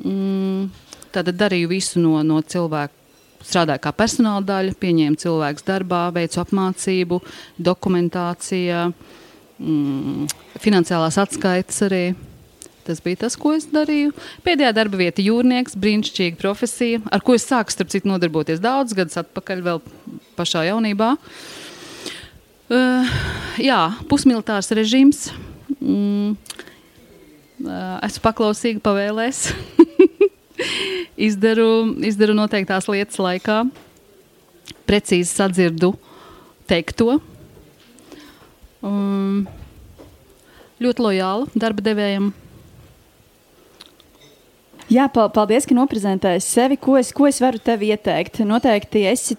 [0.00, 0.70] Mm,
[1.12, 2.96] tad darīju visu no, no cilvēku.
[3.40, 7.22] Strādāju kā personāla daļa, pieņēmu cilvēku darbā, veicu apmācību,
[7.56, 8.82] dokumentāciju,
[9.56, 10.26] mm,
[10.60, 12.04] finansiālās atskaites arī.
[12.84, 14.12] Tas bija tas, ko es darīju.
[14.44, 19.16] Pēdējā darba vieta- jūrnieks, brīnišķīga profesija, ar ko es sāku, starp citu, nodarboties daudz gadus
[19.20, 19.80] atpakaļ, vēl
[20.36, 21.16] pašā jaunībā.
[22.70, 23.06] Uh,
[23.58, 25.30] jā, pusmilitārs režīms.
[25.80, 26.36] Mm,
[27.60, 29.48] esmu paklausīga, pavēlēs.
[31.20, 33.62] izdaru, izdaru noteiktās lietas laikā,
[34.88, 35.92] precīzi sadzirdu
[36.70, 37.18] teikto.
[38.80, 39.44] Um,
[40.80, 42.30] ļoti lojāla darba devējiem.
[44.90, 46.78] Jā, paldies, ka noprezentēji sevi.
[46.80, 48.40] Ko es, ko es varu tev ieteikt?
[48.42, 49.36] Noteikti esi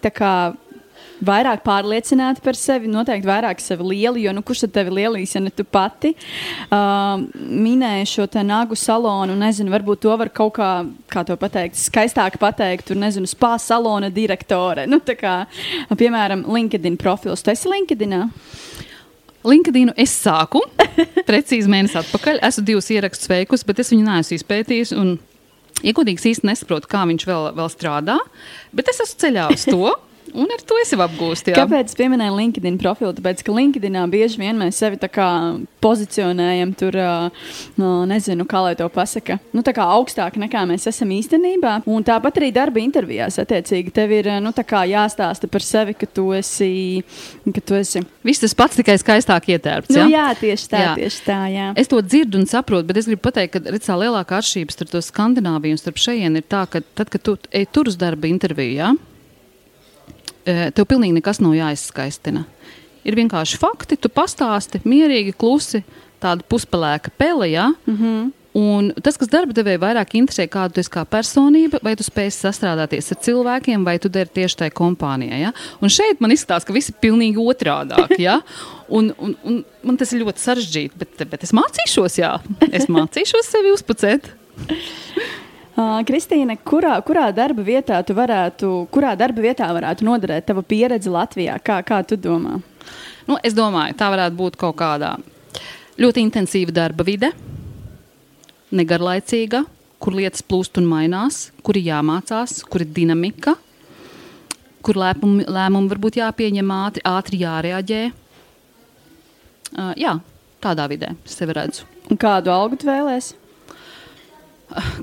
[1.25, 5.41] vairāk pārliecināta par sevi, noteikti vairāk sevi lieli, jo nu, kurš tad tevi lielīs, ja
[5.43, 6.13] ne tu pati?
[6.67, 10.71] Uh, minēju šo nagu salonu, nezinu, varbūt to var kaut kā,
[11.11, 14.87] kā to pateikt, skaistāk pateikt, tur nezinu, spā salona direktore.
[14.89, 15.45] Nu, kā,
[15.97, 17.43] piemēram, LinkedIn profils.
[17.43, 17.69] Tu esi?
[19.47, 20.61] LinkedIn es sāku
[21.29, 22.41] precīzi mēnesi atpakaļ.
[22.45, 24.95] Esmu divus ierakstus veikusi, bet es viņu neesmu izpētījis.
[25.81, 28.19] Godīgi īsti nesaprotu, kā viņš vēl, vēl strādā,
[28.75, 29.93] bet es esmu ceļā uz to.
[30.37, 31.51] Un ar to es jau apgūstu.
[31.51, 31.61] Jā.
[31.61, 33.13] Kāpēc pieminēju LinkedIn profilu?
[33.17, 34.99] Tāpēc, ka LinkedInā bieži vien mēs sevi
[35.81, 36.97] pozicionējam tur,
[37.79, 41.81] no, nezinu, kā lai to pasaka, nu, augstāk nekā mēs esam īstenībā.
[41.89, 44.53] Un tāpat arī darba intervijās, attiecīgi, tev ir nu,
[44.91, 47.03] jāstāsta par sevi, ka tu esi.
[47.51, 48.03] Ka tu esi...
[48.25, 49.95] Viss tas pats tikai skaistāk ietērpts.
[49.97, 50.93] Nu, jā, tieši tā, jā.
[50.99, 51.39] tieši tā.
[51.51, 51.69] Jā.
[51.79, 55.01] Es to dzirdu un saprotu, bet es gribu pateikt, ka redzā, lielākā atšķirība starp to
[55.05, 58.77] Skandināviju un starp šejienes ir tā, ka tad, kad tu ej tur uz darba interviju,
[58.77, 58.91] jā,
[60.45, 62.45] tev pilnīgi nekas nav jāizskaistina.
[63.07, 65.81] Ir vienkārši fakti, tu pastāsti mierīgi, klusi,
[66.21, 67.49] tāda puspelēka pele.
[67.49, 67.71] Ja?
[67.87, 68.29] Mm -hmm.
[68.51, 72.33] Un tas, kas darba devēja vairāk interesē, kāda tu esi kā personība, vai tu spēj
[72.35, 75.39] sastrādāties ar cilvēkiem, vai tu dari tieši tajā kompānijā.
[75.39, 75.51] Ja?
[75.79, 78.17] Un šeit man izskatās, ka viss ir pilnīgi otrādāk.
[78.19, 78.41] Ja?
[78.91, 82.41] Un, un, un man tas ir ļoti sarežģīti, bet, bet es mācīšos, jā.
[82.75, 84.27] Es mācīšos sevi uzpucēt.
[85.71, 91.11] Uh, Kristīne, kurā, kurā darba vietā tu varētu, kurā darba vietā varētu noderēt tava pieredze
[91.11, 91.55] Latvijā?
[91.63, 92.57] Kā, kā tu domā?
[93.29, 95.13] Nu, es domāju, tā varētu būt kaut kādā
[96.01, 97.31] ļoti intensīva darba vide,
[98.75, 99.63] negarlaicīga,
[100.01, 103.55] kur lietas plūst un mainās, kur ir jāmācās, kur ir dinamika,
[104.83, 108.01] kur lēmumi, lēmumi varbūt jāpieņem ātri, ātri jārēģē.
[109.71, 110.17] Uh, jā,
[110.63, 111.87] tādā vidē es sevi redzu.
[112.11, 113.37] Un kādu algu tu vēlēsies?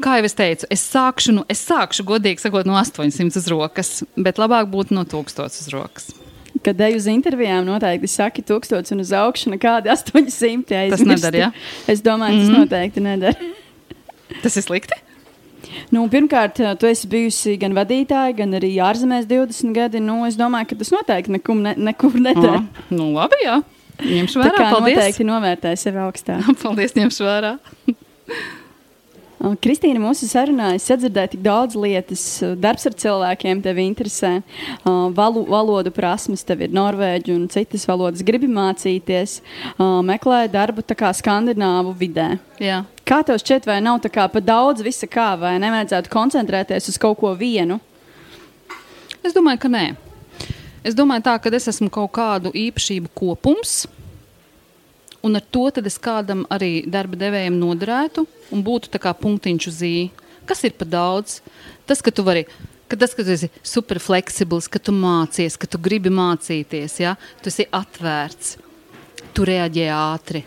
[0.05, 3.93] Kā jau es teicu, es sākšu, nu, es sākšu godīgi sakot, no 800 uz rokas,
[4.17, 6.11] bet labāk būtu no 1000 uz rokas.
[6.65, 10.75] Kad eju uz intervijām, noteikti saki 1000 un uz augšu, nekādi 800.
[10.75, 11.51] Ja tas nedara, ja?
[11.87, 12.65] Es domāju, tas mm -hmm.
[12.65, 13.53] noteikti nedara.
[14.43, 14.95] tas ir slikti.
[15.91, 20.01] Nu, pirmkārt, tu esi bijusi gan vadītāja, gan arī ārzemēs 20 gadi.
[20.01, 22.63] Nu, es domāju, ka tas noteikti nekum, ne, nekur nedara.
[22.91, 23.63] Nu, labi, jā.
[23.99, 24.53] Ņemšu vērā.
[24.55, 24.97] Tā kā paldies.
[24.97, 26.53] noteikti novērtēju sevi augstāk.
[26.63, 27.57] paldies, ņemšu vērā.
[29.39, 32.23] Kristīna mūsu sarunā es sadzirdēju tik daudz lietas.
[32.59, 34.33] Darbs ar cilvēkiem tevi interesē,
[34.85, 38.25] Valu, valodu prasmes tev ir norvēģi un citas valodas.
[38.27, 39.39] Gribi mācīties,
[39.79, 42.33] meklē darbu skandināvu vidē.
[42.59, 42.83] Jā.
[43.07, 46.99] Kā tev šķiet, vai nav tā kā pa daudz visa kā, vai nevajadzētu koncentrēties uz
[46.99, 47.79] kaut ko vienu?
[49.23, 49.85] Es domāju, ka nē.
[50.83, 53.87] Es domāju, tā, ka es esmu kaut kādu īpašību kopums
[55.29, 58.25] un ar to es kādam arī darba devējiem noderētu
[58.55, 59.97] un būtu tā kā punktiņš uz ī.
[60.49, 61.41] Kas ir par daudz?
[61.87, 62.47] Tas, ka tu vari.
[62.89, 67.19] Ka tas, ka tu esi super fleksibls, ka tu mācies, ka tu gribi mācīties, ja?
[67.45, 68.55] tu esi atvērts,
[69.37, 70.47] tu reaģē ātri.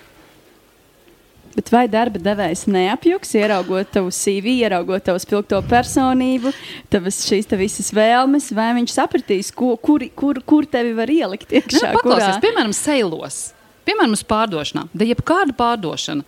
[1.51, 6.49] Bet vai darba devējs neapjuks, ieraugot tavu CV, ieraugot tavu spilgto personību,
[6.89, 11.51] tavas šīs te visas vēlmes, vai viņš sapratīs, ko, kur, kur, kur tevi var ielikt
[11.51, 11.91] iekšā?
[11.91, 12.43] Nu, paklausies, kurā?
[12.47, 13.41] piemēram, seilos.
[13.87, 16.25] Piemēram, uz pārdošanā, da jebkāda pārdošana.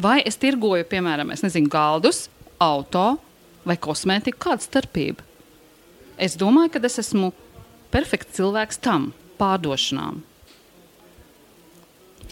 [0.00, 2.28] Vai es tirgoju, piemēram, es nezinu, galdus,
[2.62, 3.18] auto
[3.66, 5.26] vai kosmētiku, kāda starpība?
[6.20, 7.32] Es domāju, ka es esmu
[7.90, 9.10] perfekts cilvēks tam
[9.40, 10.20] pārdošanām.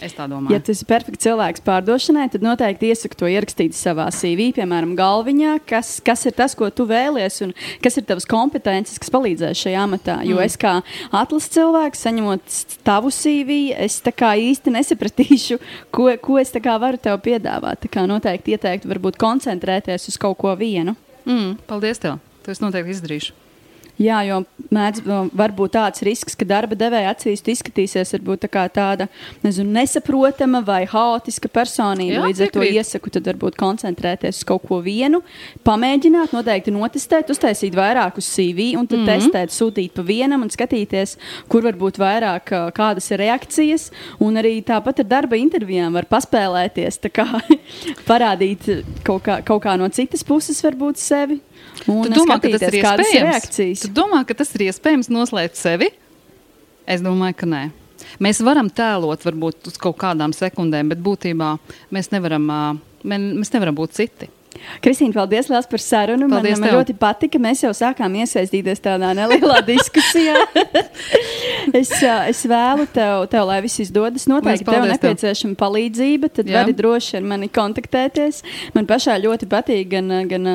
[0.05, 0.55] Es tā domāju.
[0.55, 5.57] Ja tu esi perfekts cilvēks pārdošanai, tad noteikti iesaku to ierakstīt savā CV, piemēram, galviņā,
[5.67, 9.83] kas, kas ir tas, ko tu vēlies, un kas ir tavas kompetences, kas palīdzēs šajā
[9.89, 10.21] amatā.
[10.27, 10.45] Jo Mm.
[10.45, 15.59] es kā atlases cilvēks, saņemot tavu CV, es īsti nesapratīšu,
[15.91, 17.83] ko, ko es varu tev piedāvāt.
[17.83, 20.97] Tā kā noteikti ieteiktu, varbūt koncentrēties uz kaut ko vienu.
[21.27, 22.19] Mm, paldies tev.
[22.45, 23.48] To es noteikti izdarīšu.
[23.99, 25.03] Jā, jo mēdz
[25.35, 29.09] var būt tāds risks, ka darba devēja acīs izskatīsies varbūt tā tāda
[29.43, 32.21] nezinu, nesaprotama vai haotiska personība.
[32.21, 35.23] Jā, Līdz ar to iesaku tad varbūt koncentrēties uz kaut ko vienu,
[35.67, 39.19] pamēģināt, noteikti notestēt, uztaisīt vairākus CV un tad mm -hmm.
[39.19, 41.17] testēt, sūtīt pa vienam un skatīties,
[41.49, 43.91] kur var būt vairāk, kādas ir reakcijas.
[44.21, 47.27] Un arī tāpat ar darba intervijām var paspēlēties, kā
[48.11, 51.41] parādīt kaut kā, kaut kā no citas puses varbūt sevi.
[51.89, 53.13] Un Tu domā, ka tas ir iespējams?
[53.25, 53.83] reakcijas.
[53.87, 55.89] Tu domā, ka tas ir iespējams noslēpt sevi?
[56.89, 57.63] Es domāju, ka nē.
[58.25, 61.55] Mēs varam tēlot varbūt uz kaut kādām sekundēm, bet būtībā
[61.93, 62.45] mēs nevaram,
[63.05, 64.29] mēs nevaram būt citi.
[64.83, 66.27] Kristīne, paldies liels par sarunu.
[66.33, 67.39] Paldies man, man ļoti patika.
[67.39, 70.35] Mēs jau sākām iesaistīties tādā nelielā diskusijā.
[71.77, 74.27] es, es vēlu tev, tev, lai viss izdodas.
[74.31, 75.13] Noteikti tev paldies tev.
[75.13, 76.31] nepieciešama palīdzība.
[76.41, 76.63] Tad Jā.
[76.63, 78.41] vari droši ar mani kontaktēties.
[78.75, 80.15] Man pašai ļoti patīk gan.
[80.33, 80.49] gan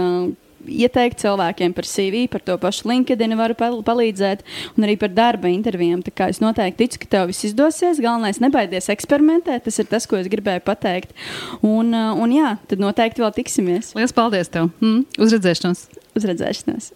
[0.68, 4.43] Ieteikt cilvēkiem par CV, par to pašu LinkedIn, varu pal palīdzēt,
[4.78, 6.03] un arī par darba intervijām.
[6.05, 8.01] Tā kā Es noteikti ticu, ka tev viss izdosies.
[8.01, 9.68] Galvenais, nebaidies eksperimentēt.
[9.68, 11.14] Tas ir tas, ko es gribēju pateikt.
[11.61, 13.93] Un, ā, un jā, tad noteikti vēl tiksimies.
[13.93, 14.72] Lielas paldies tev!
[14.82, 15.88] Mm, uz redzēšanos!
[16.18, 16.93] Uz redzēšanos!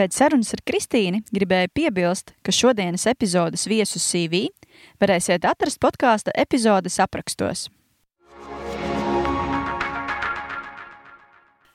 [0.00, 4.46] Pēc sarunas ar Kristīnu gribēju piebilst, ka šodienas epizodes viesu CV
[5.02, 7.68] varēsiet atrast podkāstu epizodes aprakstos.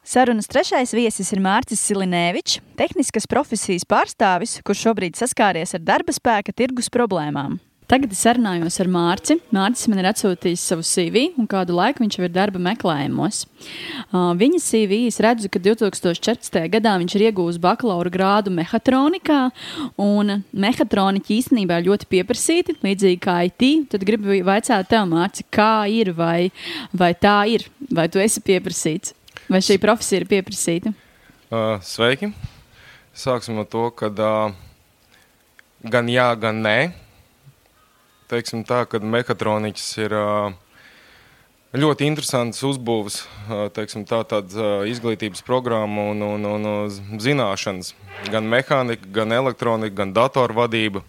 [0.06, 6.54] Sarunas trešais viesis ir Mārcis Silinēvičs, tehniskas profesijas pārstāvis, kurš šobrīd saskāries ar darba spēka
[6.54, 7.56] tirgus problēmām.
[7.90, 9.40] Tagad es sarunājos ar Mārci.
[9.54, 13.42] Mārcis man ir atsūtījis savu CV, un kādu laiku viņš jau ir darba meklējumos.
[14.12, 16.62] Uh, viņa CV es redzu, ka 2014.
[16.78, 19.42] gadā viņš ir iegūmis bakalaura grādu mehātronikā,
[19.98, 23.70] un mehātroniķi īstenībā ļoti pieprasīti, līdzīgi kā IT.
[23.98, 26.52] Tad gribu vaicāt tev, Mārci, kā ir, vai,
[26.94, 29.18] vai tā ir, vai tu esi pieprasīts,
[29.50, 30.94] vai šī profesija ir pieprasīta?
[31.50, 32.32] Uh, sveiki!
[33.16, 34.54] Sāksim ar to, ka uh,
[35.86, 36.78] gan jā, gan nē.
[38.32, 40.56] Teiksim tā, ka mehātroniķis ir uh,
[41.76, 43.20] ļoti interesants uzbūves,
[43.76, 44.56] teiksim tā, tāds
[44.90, 47.94] izglītības programma un, un, un, un zināšanas.
[48.32, 51.04] Gan mehānika, gan elektronika, gan datorvadība.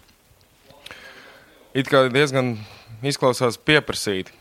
[1.77, 2.57] It kā diezgan
[3.07, 4.35] izklausās pieprasīti.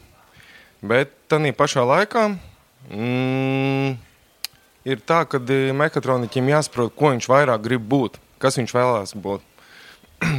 [0.85, 2.25] Bet tādā pašā laikā
[2.89, 3.84] mm,
[4.85, 9.43] ir tā, ka mehātroniķim jāsaprot, ko viņš vairāk grib būt, kas viņš vēlās būt.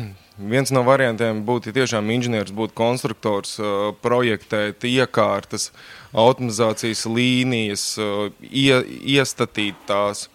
[0.53, 5.71] Viens no variantiem būtu tiešām inženieris, būt konstruktors, uh, projektēt iekārtas,
[6.13, 8.77] automatizācijas līnijas, uh, ie,
[9.17, 10.27] iestatīt tās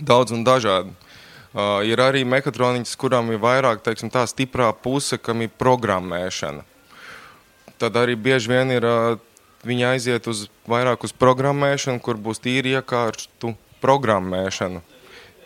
[0.00, 0.94] daudz un dažādi.
[1.86, 6.64] Ir arī mehātroniķis, kurām ir vairāk teiksim, tā stiprā puse, kam ir programmēšana.
[7.78, 8.86] Tad arī bieži vien ir
[9.66, 13.54] viņi aiziet uz vairāk uz programmēšanu, kur būs tīri iekārtu
[13.84, 14.82] programmēšana.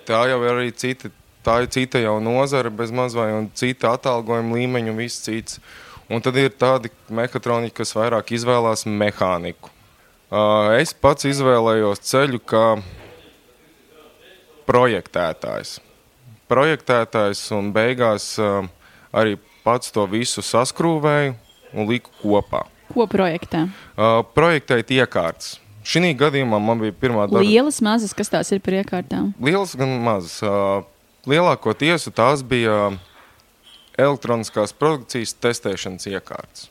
[0.08, 1.10] Tā jau ir arī cita,
[1.44, 5.58] tā ir cita jau nozara, bez mazvai, un cita atalgojuma līmeņa un viss cits.
[6.08, 9.68] Un tad ir tādi mehātroniķi, kas vairāk izvēlās mehāniku.
[10.78, 12.64] Es pats izvēlējos ceļu kā
[14.68, 15.78] projektētājs.
[16.48, 18.34] Projektētājs un beigās
[19.12, 21.36] arī pats to visu saskrūvēju
[21.76, 22.64] un liku kopā.
[22.92, 23.66] Ko projektā?
[23.96, 25.58] Uh, projektēt iekārtas.
[25.88, 27.44] Šī gadījumā man bija pirmā darba.
[27.44, 29.30] Lielas, mazas, kas tās ir par iekārtām?
[29.40, 30.40] Lielas gan mazas.
[30.44, 30.82] Uh,
[31.28, 32.90] lielākoties tās bija
[33.98, 36.68] elektroniskās produkcijas testēšanas iekārtas.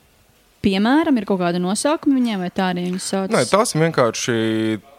[0.68, 3.34] Piemēram, ir kaut kāda nosaukuma viņiem, vai tā arī viņas sauc?
[3.34, 4.38] Nē, tās ir vienkārši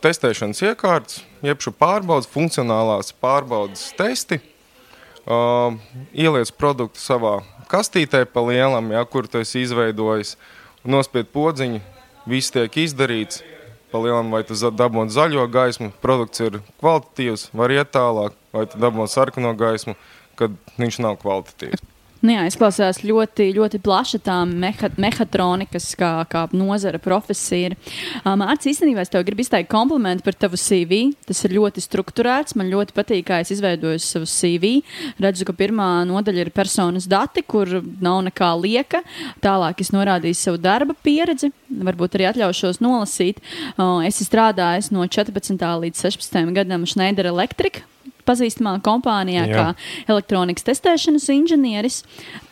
[0.05, 4.39] testēšanas iekārtas, jeb šo pārbaudas, funkcionālās pārbaudas testi.
[5.29, 5.75] Uh,
[6.17, 10.39] ieliec produktu savā kastītē pa lielam, ja, kur esi izveidojis,
[10.85, 11.81] nospied podziņu,
[12.29, 13.43] viss tiek izdarīts.
[13.89, 18.81] Pa lielam, vai tu dabūji zaļo gaismu, produkts ir kvalitatīvs, var iet tālāk, vai tu
[18.83, 19.97] dabūji sarkano gaismu,
[20.37, 21.88] kad viņš nav kvalitatīvs.
[22.19, 27.77] Nu jā, izklausās ļoti, ļoti plaša tā meha, mehatronikas kā, kā nozara profesija.
[28.27, 31.13] Mārcis, īstenībā es tev gribu izteikt komplimentu par tavu CV.
[31.29, 32.57] Tas ir ļoti strukturēts.
[32.59, 34.81] Man ļoti patīk, kā es izveidoju savu CV.
[35.23, 37.71] Redzu, ka pirmā nodaļa ir personas dati, kur
[38.03, 39.05] nav nekā lieka.
[39.45, 41.53] Tālāk es norādīju savu darba pieredzi.
[41.71, 43.39] Varbūt arī atļaušos nolasīt.
[43.79, 45.55] Es esmu strādājis no 14.
[45.85, 46.43] līdz 16.
[46.59, 47.85] gadam Schneider Electric
[48.29, 49.57] pazīstamā kompānijā, Jā.
[49.57, 52.03] kā elektronikas testēšanas inženieris.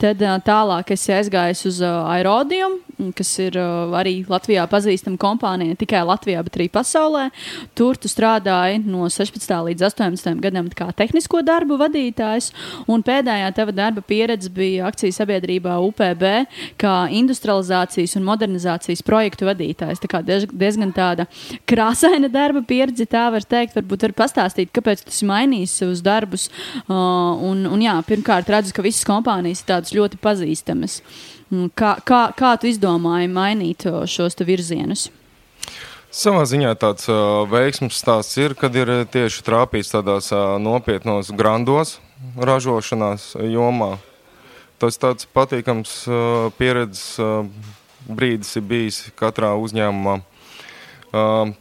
[0.01, 2.81] Tad tālāk es aizgāju uz Aerodium,
[3.16, 7.29] kas ir arī Latvijā pazīstama kompānija, tikai Latvijā, bet arī pasaulē.
[7.77, 9.53] Tur tu strādāji no 16.
[9.68, 10.41] līdz 18.
[10.45, 12.51] gadam kā tehnisko darbu vadītājs,
[12.91, 16.24] un pēdējā tava darba pieredze bija akciju sabiedrībā UPB,
[16.81, 20.01] kā industrializācijas un modernizācijas projektu vadītājs.
[20.03, 21.29] Tā kā diez, diezgan tāda
[21.68, 23.77] krāsaina darba pieredze, tā var teikt.
[23.77, 25.29] Varbūt var pastāstīt, kāpēc tu esi
[25.67, 26.49] mainījis savus darbus.
[26.89, 31.03] Uh, un, un jā, pirmkārt, redzu, ka visas kompānijas ir tādas ļoti pazīstamas.
[31.51, 35.11] Mm, Kā, kā, kā tu izdomāji mainīt uh, šos virzienus?
[36.11, 41.31] Savā ziņā tāds uh, veiksmīgs stāsts ir, kad ir uh, tieši trāpījis tādās uh, nopietnos
[41.31, 42.01] grandos
[42.37, 43.99] ražošanās jomā.
[44.79, 47.47] Tas tāds patīkams uh, pieredzes uh,
[48.09, 50.19] brīdis ir bijis katrā uzņēmumā.
[51.14, 51.55] Uh,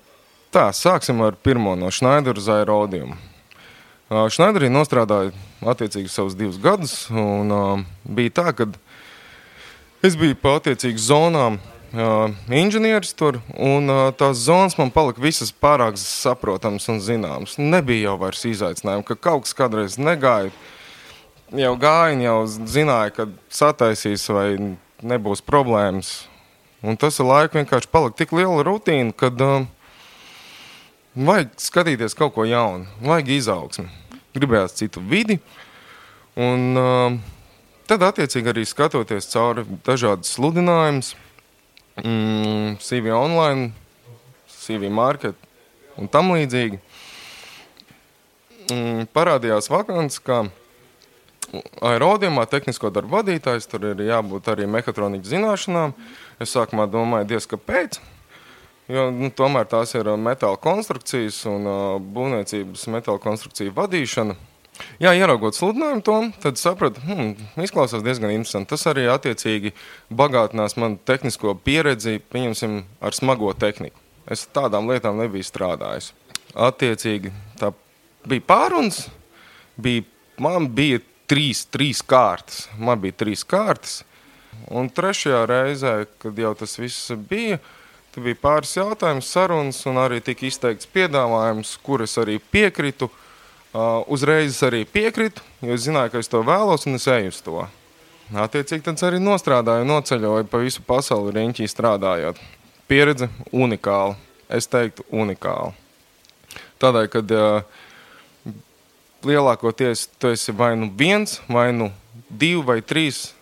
[0.51, 2.49] tā, sāksim ar pirmo no Schneider uz
[4.29, 5.31] Schneiderī nostrādāja
[5.65, 8.67] attiecīgi savus divus gadus, un uh, bija tā, ka
[10.05, 15.51] es biju pa attiecīgi zonām uh, inženieris tur, un uh, tās zonas man palika visas
[15.51, 17.57] pārāk saprotamas un zināmas.
[17.57, 20.53] Nebija jau vairs izaicinājumu, ka kaut kas kādreiz negāja.
[21.55, 24.47] Jau gāja, jau zināja, ka sataisīs vai
[25.05, 26.25] nebūs problēmas.
[26.85, 29.65] Un tas ar laiku vienkārši palika tik liela rutīna, kad uh,
[31.15, 34.04] vajag skatīties kaut ko jaunu, vajag izaugsmi.
[34.35, 35.37] Gribējās citu vidi,
[36.35, 37.15] un uh,
[37.87, 41.13] tad attiecīgi arī skatoties cauri dažādas sludinājumus,
[42.01, 43.71] mm, CV online,
[44.51, 45.39] CV market
[45.95, 46.81] un tam līdzīgi.
[48.65, 50.43] Mm, parādījās vakants, ka
[51.85, 55.93] aerodījumā tehnisko darbu vadītājs, tur ir jābūt arī mehātronikas zināšanām.
[56.41, 58.01] Es sākumā domāju, diez kāpēc.
[58.91, 64.35] Jo, nu, tomēr tās ir metāla konstrukcijas un uh, būvniecības metāla konstrukciju vadīšana.
[64.99, 67.31] Jā, ieraugot sludinājumu to, tad sapratu, hmm,
[67.63, 68.73] izklausās diezgan interesanti.
[68.73, 69.71] Tas arī attiecīgi
[70.13, 73.97] bagātinās manu tehnisko pieredzi, pieņemsim, ar smago tehniku.
[74.31, 76.11] Es tādām lietām nebiju strādājis.
[76.55, 77.71] Attiecīgi, tā
[78.27, 79.05] bija pārunas,
[79.77, 80.03] bija,
[80.41, 82.65] man bija trīs, trīs kārtas.
[82.77, 84.03] Man bija trīs kārtas.
[84.71, 87.59] Un trešajā reizē, kad jau tas viss bija,
[88.15, 93.11] tad bija pāris jautājumus, sarunas, un arī tika izteikts piedāvājums, kur es arī piekritu.
[93.75, 97.41] Uh, uzreiz arī piekritu, jo es zināju, ka es to vēlos, un es eju uz
[97.43, 97.65] to.
[98.31, 102.39] Attiecīgi, tad arī nostrādāju, noceļoju pa visu pasauli riņķī strādājot.
[102.87, 104.15] Pieredze unikāla.
[104.47, 105.73] Es teiktu, unikāla.
[106.79, 108.55] Tādēļ, kad uh,
[109.27, 111.91] lielākoties tu esi vai nu viens, vai nu
[112.29, 113.33] divi vai trīs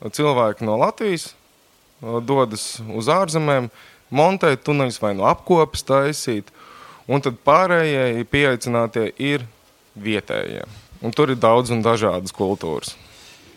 [0.00, 1.34] cilvēki no Latvijas,
[2.00, 3.68] uh, dodas uz ārzemēm,
[4.12, 6.52] montēt tuneļus vai nu apkopes taisīt,
[7.08, 9.46] un tad pārējie pieaicinātie ir
[9.98, 10.66] vietējie.
[11.02, 12.94] Un tur ir daudz un dažādas kultūras.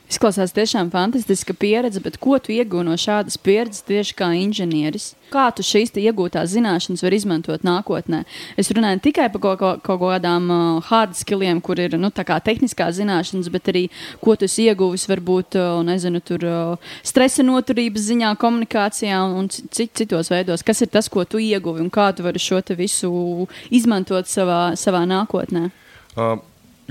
[0.06, 5.16] Izklausās tiešām fantastiska pieredze, bet ko tu iegūsi no šādas pieredzes tieši kā inženieris?
[5.34, 8.20] Kā tu šīs iegūtās zināšanas vari izmantot nākotnē?
[8.62, 12.12] Es runāju ne tikai par kaut, kaut, kaut kādām uh, hard skilliem, kur ir nu,
[12.14, 13.88] tehniskās zināšanas, bet arī
[14.22, 19.96] ko tu ieguvis varbūt uh, nezinu, tur, uh, stresa noturības ziņā, komunikācijā un ci- cit,
[19.98, 20.62] citos veidos.
[20.62, 25.02] Kas ir tas, ko tu ieguvi un kā tu vari šo visu izmantot savā, savā
[25.10, 25.72] nākotnē?
[26.16, 26.38] Uh,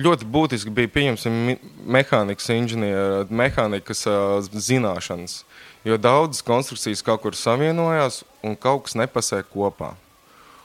[0.00, 1.36] ļoti būtiski bija pieņemsim
[1.86, 5.42] mehānikas inženiera, mehānikas uh, zināšanas,
[5.86, 9.94] jo daudzas konstrukcijas kaut kur savienojās un kaut kas nepasē kopā.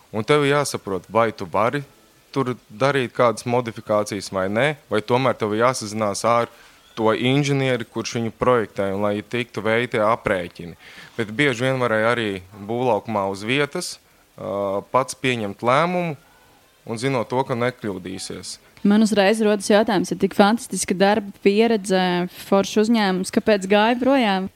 [0.10, 1.84] Un tev jāsaprot, vai tu vari
[2.34, 6.50] tur darīt kādas modifikācijas vai nē, vai tomēr tev jāsazinās ar
[6.98, 10.78] to inženieri, kurš viņu projektē, un lai tiktu veikti aprēķini.
[11.18, 16.18] Bet bieži vien varēja arī būvlaukumā uz vietas uh, pats pieņemt lēmumu
[16.90, 18.58] un zinot to, ka nekļūdīsies.
[18.88, 24.48] Man uzreiz rodas jautājums, ja tik fantastiska darba pieredze, foršs uzņēmums, kāpēc gāja projām?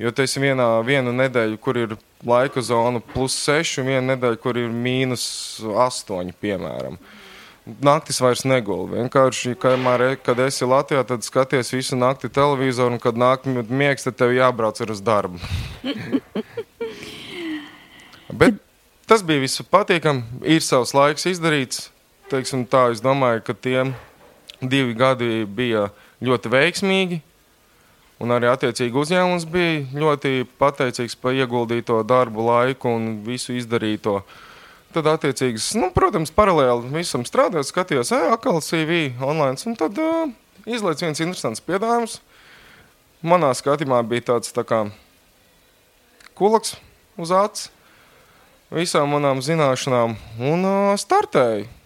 [0.00, 1.94] Jo tas ir vienā, viena nedēļa, kur ir
[2.26, 5.24] laika zona plus 6, un viena nedēļa, kur ir mīnus
[5.62, 6.96] 8, piemēram.
[7.84, 8.96] Naktis vairs negulda.
[8.96, 14.16] Vienkārši, kamēr, kad esi Latvijā, tad skaties visu nakti televizoru, un kad nāk miegs, tad
[14.18, 15.38] tev jābrauc ir uz darbu.
[18.40, 18.58] Bet
[19.06, 20.40] tas bija visu patīkami.
[20.48, 21.90] Ir savs laiks izdarīts.
[22.30, 23.88] Teiksim, tā, es domāju, ka tie
[24.62, 25.88] divi gadi bija
[26.22, 27.18] ļoti veiksmīgi.
[28.20, 34.20] Un arī attiecīgi uzņēmums bija ļoti pateicīgs par ieguldīto darbu, laiku un visu izdarīto.
[34.92, 39.56] Tad, attiecīgi, nu, protams, paralēli visam strādājot, skatījos, ej, atkal CV online.
[39.70, 40.28] Un tad uh,
[40.68, 42.20] izlaiž viens interesants piedāvājums.
[43.26, 44.84] Manā skatījumā bija tāds tā kā
[46.38, 46.76] kulaks
[47.20, 47.68] uz acis
[48.70, 51.79] visām manām zināšanām un uh, startēju.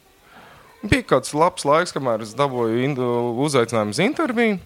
[0.85, 2.93] Bija kāds labs laiks, kamēr es dabūju
[3.47, 4.59] uzaicinājumu uz interviju,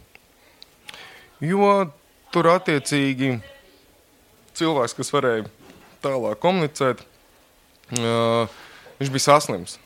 [1.46, 1.68] jo
[2.34, 3.36] tur attiecīgi
[4.58, 5.44] cilvēks, kas varēja
[6.02, 7.04] tālāk komunicēt,
[8.00, 8.50] uh,
[8.98, 9.78] viņš bija saslims.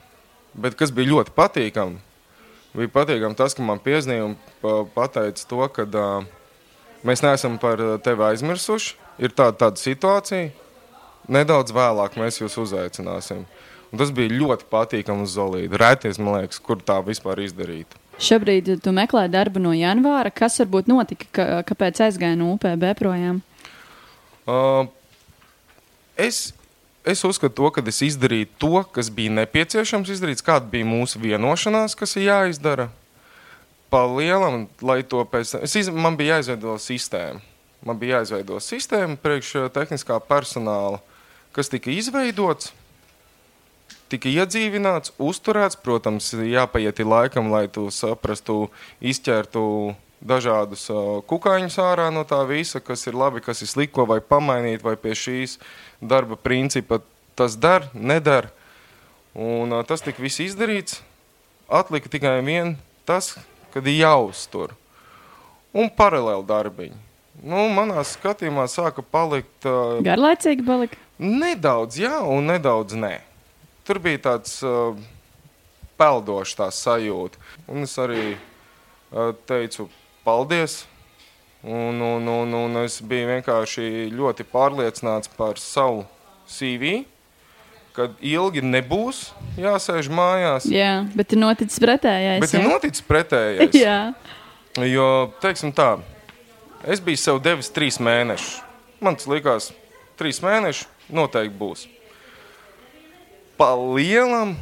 [0.52, 2.00] Bet kas bija ļoti patīkami,
[2.76, 6.26] bija patīkami tas, ka man piezīmēja un pa, pateica to, ka uh,
[7.04, 8.96] mēs neesam par tevi aizmirsuši.
[9.22, 10.48] Ir tāda, tāda situācija,
[11.28, 13.44] nedaudz vēlāk mēs jūs uzaicināsim.
[13.92, 15.76] Un tas bija ļoti patīkami uz Zolīdu.
[15.76, 17.92] Rēties, man liekas, kur tā vispār izdarīt.
[18.22, 20.32] Šobrīd tu meklē darbu no janvāra.
[20.32, 23.42] Kas varbūt notika, ka, kāpēc aizgāja no UPB projām?
[24.48, 24.88] Uh,
[26.16, 26.54] es,
[27.04, 31.96] es uzskatu, to, ka es izdarīju to, kas bija nepieciešams izdarīt, kāda bija mūsu vienošanās,
[31.98, 32.88] kas ir jāizdara.
[33.92, 37.44] Pa lielam, lai to pēc tam, iz, man bija jāizveido sistēma.
[37.84, 41.02] Man bija jāizveido sistēma priekš tehniskā personāla,
[41.52, 42.70] kas tika izveidots
[44.12, 45.78] tika iedzīvināts, uzturēts.
[45.82, 48.66] Protams, jāpaiet laikam, lai tu saprastu,
[49.00, 49.64] izķertu
[50.22, 50.86] dažādus
[51.30, 55.16] kukaiņus ārā no tā visa, kas ir labi, kas ir slikti, vai pamainīt, vai pie
[55.18, 55.58] šīs
[55.98, 57.00] darba principa
[57.38, 58.52] tas der, neder.
[59.34, 61.00] Un tas tika viss izdarīts.
[61.72, 62.76] Atlika tikai vien
[63.08, 63.32] tas,
[63.72, 64.76] kad ir jāuztur.
[65.72, 66.98] Un paralēli darbiņi.
[67.48, 69.64] Nu, manā skatījumā sāka palikt.
[69.64, 71.00] Uh, Garlaicīgi palika?
[71.16, 73.14] Nedaudz jā, un nedaudz nē
[73.86, 74.96] tur bija tāds uh,
[76.00, 77.40] peldošs tā sajūta.
[77.70, 79.88] Un es arī uh, teicu
[80.26, 80.82] paldies.
[81.62, 86.02] Un, un, un, un es biju vienkārši ļoti pārliecināts par savu
[86.50, 87.04] CV,
[87.94, 89.28] kad ilgi nebūs
[89.60, 90.66] jāsēž mājās.
[90.66, 92.42] Jā, bet ir noticis pretējais.
[92.42, 92.64] Bet jā?
[92.64, 93.78] ir noticis pretējais.
[93.84, 93.98] jā.
[94.88, 95.06] Jo,
[95.38, 96.00] teiksim tā,
[96.88, 98.58] es biju sev devis trīs mēnešus.
[99.02, 99.70] Man tas likās,
[100.18, 101.86] trīs mēneši noteikti būs
[103.58, 104.56] pa lielam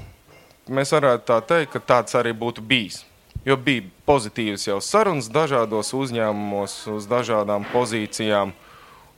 [0.71, 3.05] mēs varētu tā teikt, ka tāds arī būtu bijis.
[3.47, 8.53] Jo bija pozitīvas jau sarunas dažādos uzņēmumos, uz dažādām pozīcijām.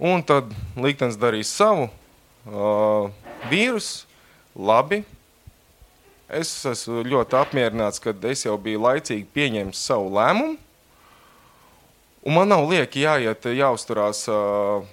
[0.03, 3.11] Un tad liktenis darīs savu uh,
[3.51, 4.07] vīrusu.
[4.53, 5.01] Labi.
[6.29, 10.59] Es esmu ļoti apmierināts, ka es jau biju laicīgi pieņēmis savu lēmumu.
[12.23, 14.85] Un man nav lieki jāiet, jāuzturās uh,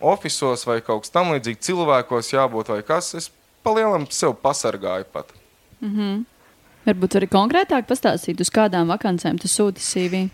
[0.00, 3.12] oficiālos vai kaut kas tamlīdzīgs, cilvēkos jābūt vai kas.
[3.14, 3.28] Es
[3.62, 5.32] palielam sev pasargāju pat.
[5.80, 6.24] Mm -hmm.
[6.86, 10.28] Varbūt arī konkrētāk pastāstīt, uz kādām vakancēm tu sūti CV?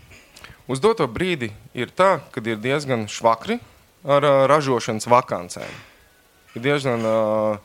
[0.67, 3.59] Uz doto brīdi ir tā, ka ir diezgan švakri
[4.03, 5.73] ar uh, ražošanas vakancēm.
[6.55, 7.57] Ir diezgan uh,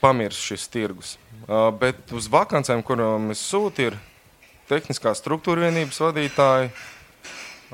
[0.00, 1.18] pamirsts šis tirgus.
[1.48, 3.98] Uh, bet uz vakancēm, kurām es sūtu, ir
[4.68, 6.70] tehniskā struktūra vienības vadītāji,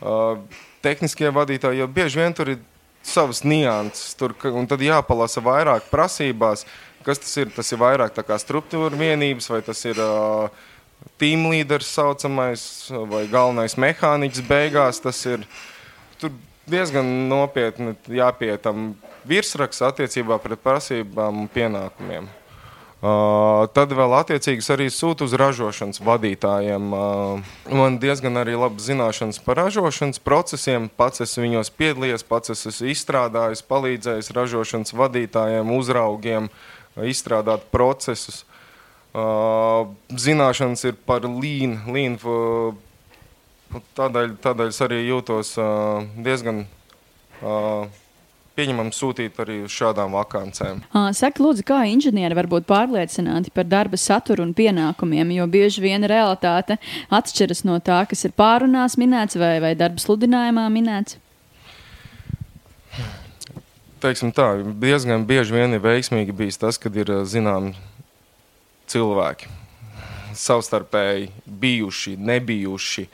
[0.02, 0.38] uh,
[0.84, 2.58] tehniskie vadītāji, jo bieži vien tur ir
[3.04, 6.64] savas nianses, tur, un tad jāpalasa vairāk prasībās,
[7.04, 7.50] Kas tas ir?
[7.52, 10.48] Tas ir vairāk struktūra vienības, vai tas ir uh,
[11.20, 15.02] team leaders saucamais, vai galvenais mehāniķis beigās.
[15.04, 15.44] Tas ir
[16.70, 18.94] diezgan nopietni jāpietam
[19.28, 22.30] virsraksts attiecībā pret prasībām un pienākumiem.
[23.04, 26.86] Uh, tad vēl attiecīgi arī sūta uz ražošanas vadītājiem.
[26.88, 30.86] Uh, man diezgan arī labi zināšanas par ražošanas procesiem.
[30.88, 38.44] Pats esmu viņos piedalījies, pats esmu izstrādājis, palīdzējis ražošanas vadītājiem, uzraugiem, uh, izstrādāt procesus.
[39.14, 41.94] Uh, zināšanas ir par līnu.
[41.94, 42.74] Līn, uh,
[43.98, 46.64] tādēļ, tādēļ es arī jūtos uh, diezgan
[48.54, 50.84] pieņemams sūtīt arī uz šādām vakancēm.
[51.16, 56.06] Saka, lūdzu, kā inženieri var būt pārliecināti par darba saturu un pienākumiem, jo bieži vien
[56.08, 56.78] realitāte
[57.12, 61.18] atšķiras no tā, kas ir pārunās minēts vai, vai darba sludinājumā minēts
[64.04, 64.50] teiksim tā,
[64.80, 67.72] diezgan bieži vien ir veiksmīgi bijis tas, kad ir zinām
[68.90, 69.48] cilvēki
[70.36, 73.06] savstarpēji bijuši, nebijuši.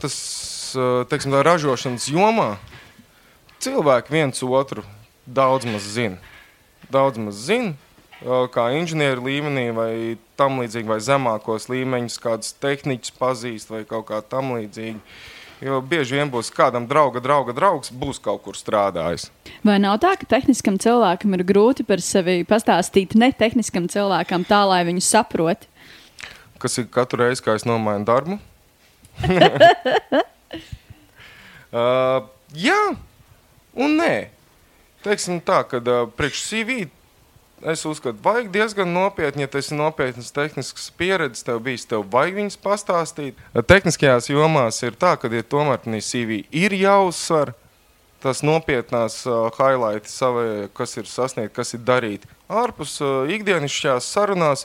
[0.00, 0.16] Tas,
[1.10, 2.54] teiksim tā, ražošanas jomā
[3.64, 4.84] cilvēki viens otru
[5.26, 6.20] daudz maz zina.
[6.92, 7.74] Daudz maz zina,
[8.54, 9.92] kā inženieru līmenī vai
[10.38, 15.00] tam līdzīgi, vai zemākos līmeņus, kādus tehniķus pazīst vai kaut kā tam līdzīgi.
[15.00, 19.30] Uh, Jo bieži vien būs kādam drauga, drauga draugs, būs kaut kur strādājis.
[19.64, 24.82] Vai nav tā, ka tehniskam cilvēkam ir grūti par sevi pastāstīt netehniskam cilvēkam tā, lai
[24.84, 25.64] viņu saprot?
[26.60, 28.36] Kas ir katru reizi, kad es nomainu darbu?
[31.80, 32.80] uh, jā,
[33.72, 34.12] un nē.
[35.04, 36.84] Teiksim tā, ka uh, priekš CV
[37.72, 42.40] es uzskatu, vajag diezgan nopietni, ja tas ir nopietnas tehniskas pieredzes, tev bijis, tev vajag
[42.40, 43.42] viņas pastāstīt.
[43.54, 47.54] Tehniskajās jomās ir tā, ka, ja tomēr CV ir jāuzsver,
[48.24, 52.24] tas nopietnās uh, highlights, savai, kas ir sasniegt, kas ir darīt.
[52.48, 54.64] Ārpus uh, ikdienišķās sarunās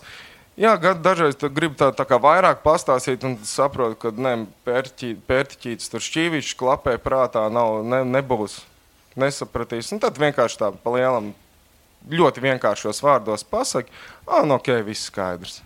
[0.59, 4.33] Jā, dažreiz gribu tā, tā kā vairāk pastāstīt, un saprotu, ka ne,
[4.67, 8.57] pērķī, pērtiķītis tur šķīvišķi klapē prātā nav, ne, nebūs.
[9.19, 9.93] Nesapratīs.
[9.95, 11.31] Un tad vienkārši tā pa lielam,
[12.09, 13.91] ļoti vienkāršos vārdos pasaki,
[14.27, 15.61] ah, nu ok, viss skaidrs.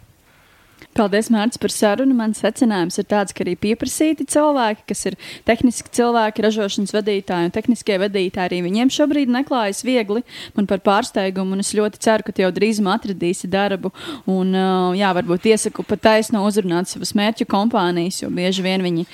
[0.94, 2.14] Paldies, Mārcis, par sarunu.
[2.18, 5.18] Mans secinājums ir tāds, ka arī pieprasīti cilvēki, kas ir
[5.48, 10.22] tehniski cilvēki, ražošanas vadītāji un tehniskie vadītāji, arī viņiem šobrīd neklājas viegli.
[10.58, 13.94] Man par pārsteigumu, un es ļoti ceru, ka jau drīzumā atradīsi darbu.
[14.30, 14.54] Un,
[15.00, 19.08] jā, varbūt iesaku pat taisno uzrunāt savas mērķu kompānijas, jo bieži vien viņi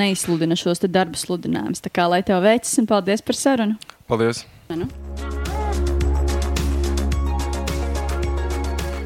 [0.00, 1.84] neizsludina šos darbu sludinājumus.
[1.84, 3.78] Tā kā lai tev veicas un paldies par sarunu.
[4.10, 4.46] Paldies!
[4.74, 4.88] Nu.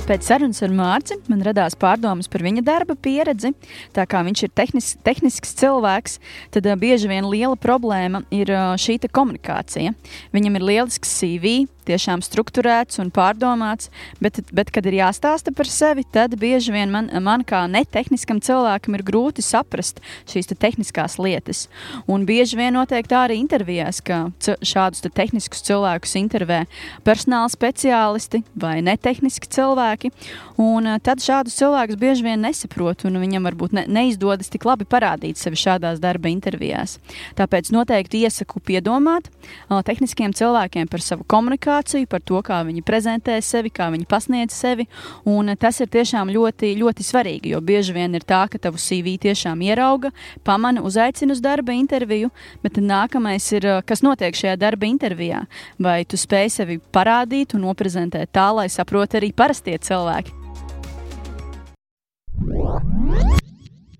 [0.08, 3.50] Pēc sarunas ar Mārci man radās pārdomas par viņa darba pieredzi.
[3.92, 6.14] Tā kā viņš ir tehnis, tehnisks cilvēks,
[6.54, 9.92] tad uh, bieži vien liela problēma ir uh, šī komunikācija.
[10.32, 11.58] Viņam ir lielisks CV,
[11.88, 13.90] tiešām strukturēts un pārdomāts,
[14.22, 18.98] bet, bet kad ir jāstāsta par sevi, tad bieži vien man, man kā netehniskam cilvēkam
[18.98, 21.66] ir grūti saprast šīs te tehniskās lietas.
[22.10, 26.64] Un bieži vien notiek tā arī intervijās, ka šādus te tehniskus cilvēkus intervē
[27.06, 30.12] personāla speciālisti vai netehniski cilvēki.
[30.58, 34.88] Un eh, tad šādus cilvēkus bieži vien nesaprot, un viņam varbūt ne, neizdodas tik labi
[34.88, 36.98] parādīt sevi šādās darba intervijās.
[37.38, 42.82] Tāpēc noteikti iesaku piedomāt uh, tehniskiem cilvēkiem par savu komunikāciju komunikāciju, par to, kā viņi
[42.82, 44.86] prezentē sevi, kā viņi pasniedz sevi.
[45.24, 49.18] Un tas ir tiešām ļoti, ļoti svarīgi, jo bieži vien ir tā, ka tavu CV
[49.18, 50.10] tiešām ierauga,
[50.44, 52.30] pamana, uzaicina uz darba interviju,
[52.62, 55.46] bet nākamais ir, kas notiek šajā darba intervijā.
[55.78, 60.34] Vai tu spēj sevi parādīt un noprezentēt tā, lai saprotu arī parastie cilvēki.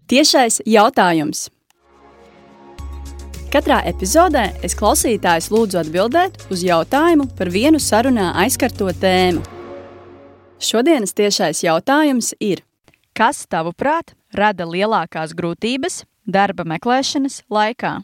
[0.09, 1.51] Tiešais jautājums.
[3.49, 9.41] Katrā epizodē es klausītājus lūdzu atbildēt uz jautājumu par vienu sarunā aizkarto tēmu.
[10.61, 12.61] Šodienas tiešais jautājums ir:
[13.17, 17.95] kas, tavuprāt, rada lielākās grūtības darba meklēšanas laikā?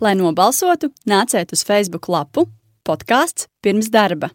[0.00, 2.48] Lai nobalsotu, nāciet uz Facebook lapu
[2.80, 4.32] podkāsts pirms darba.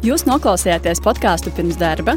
[0.00, 2.16] Jūs noklausījāties podkāstu pirms darba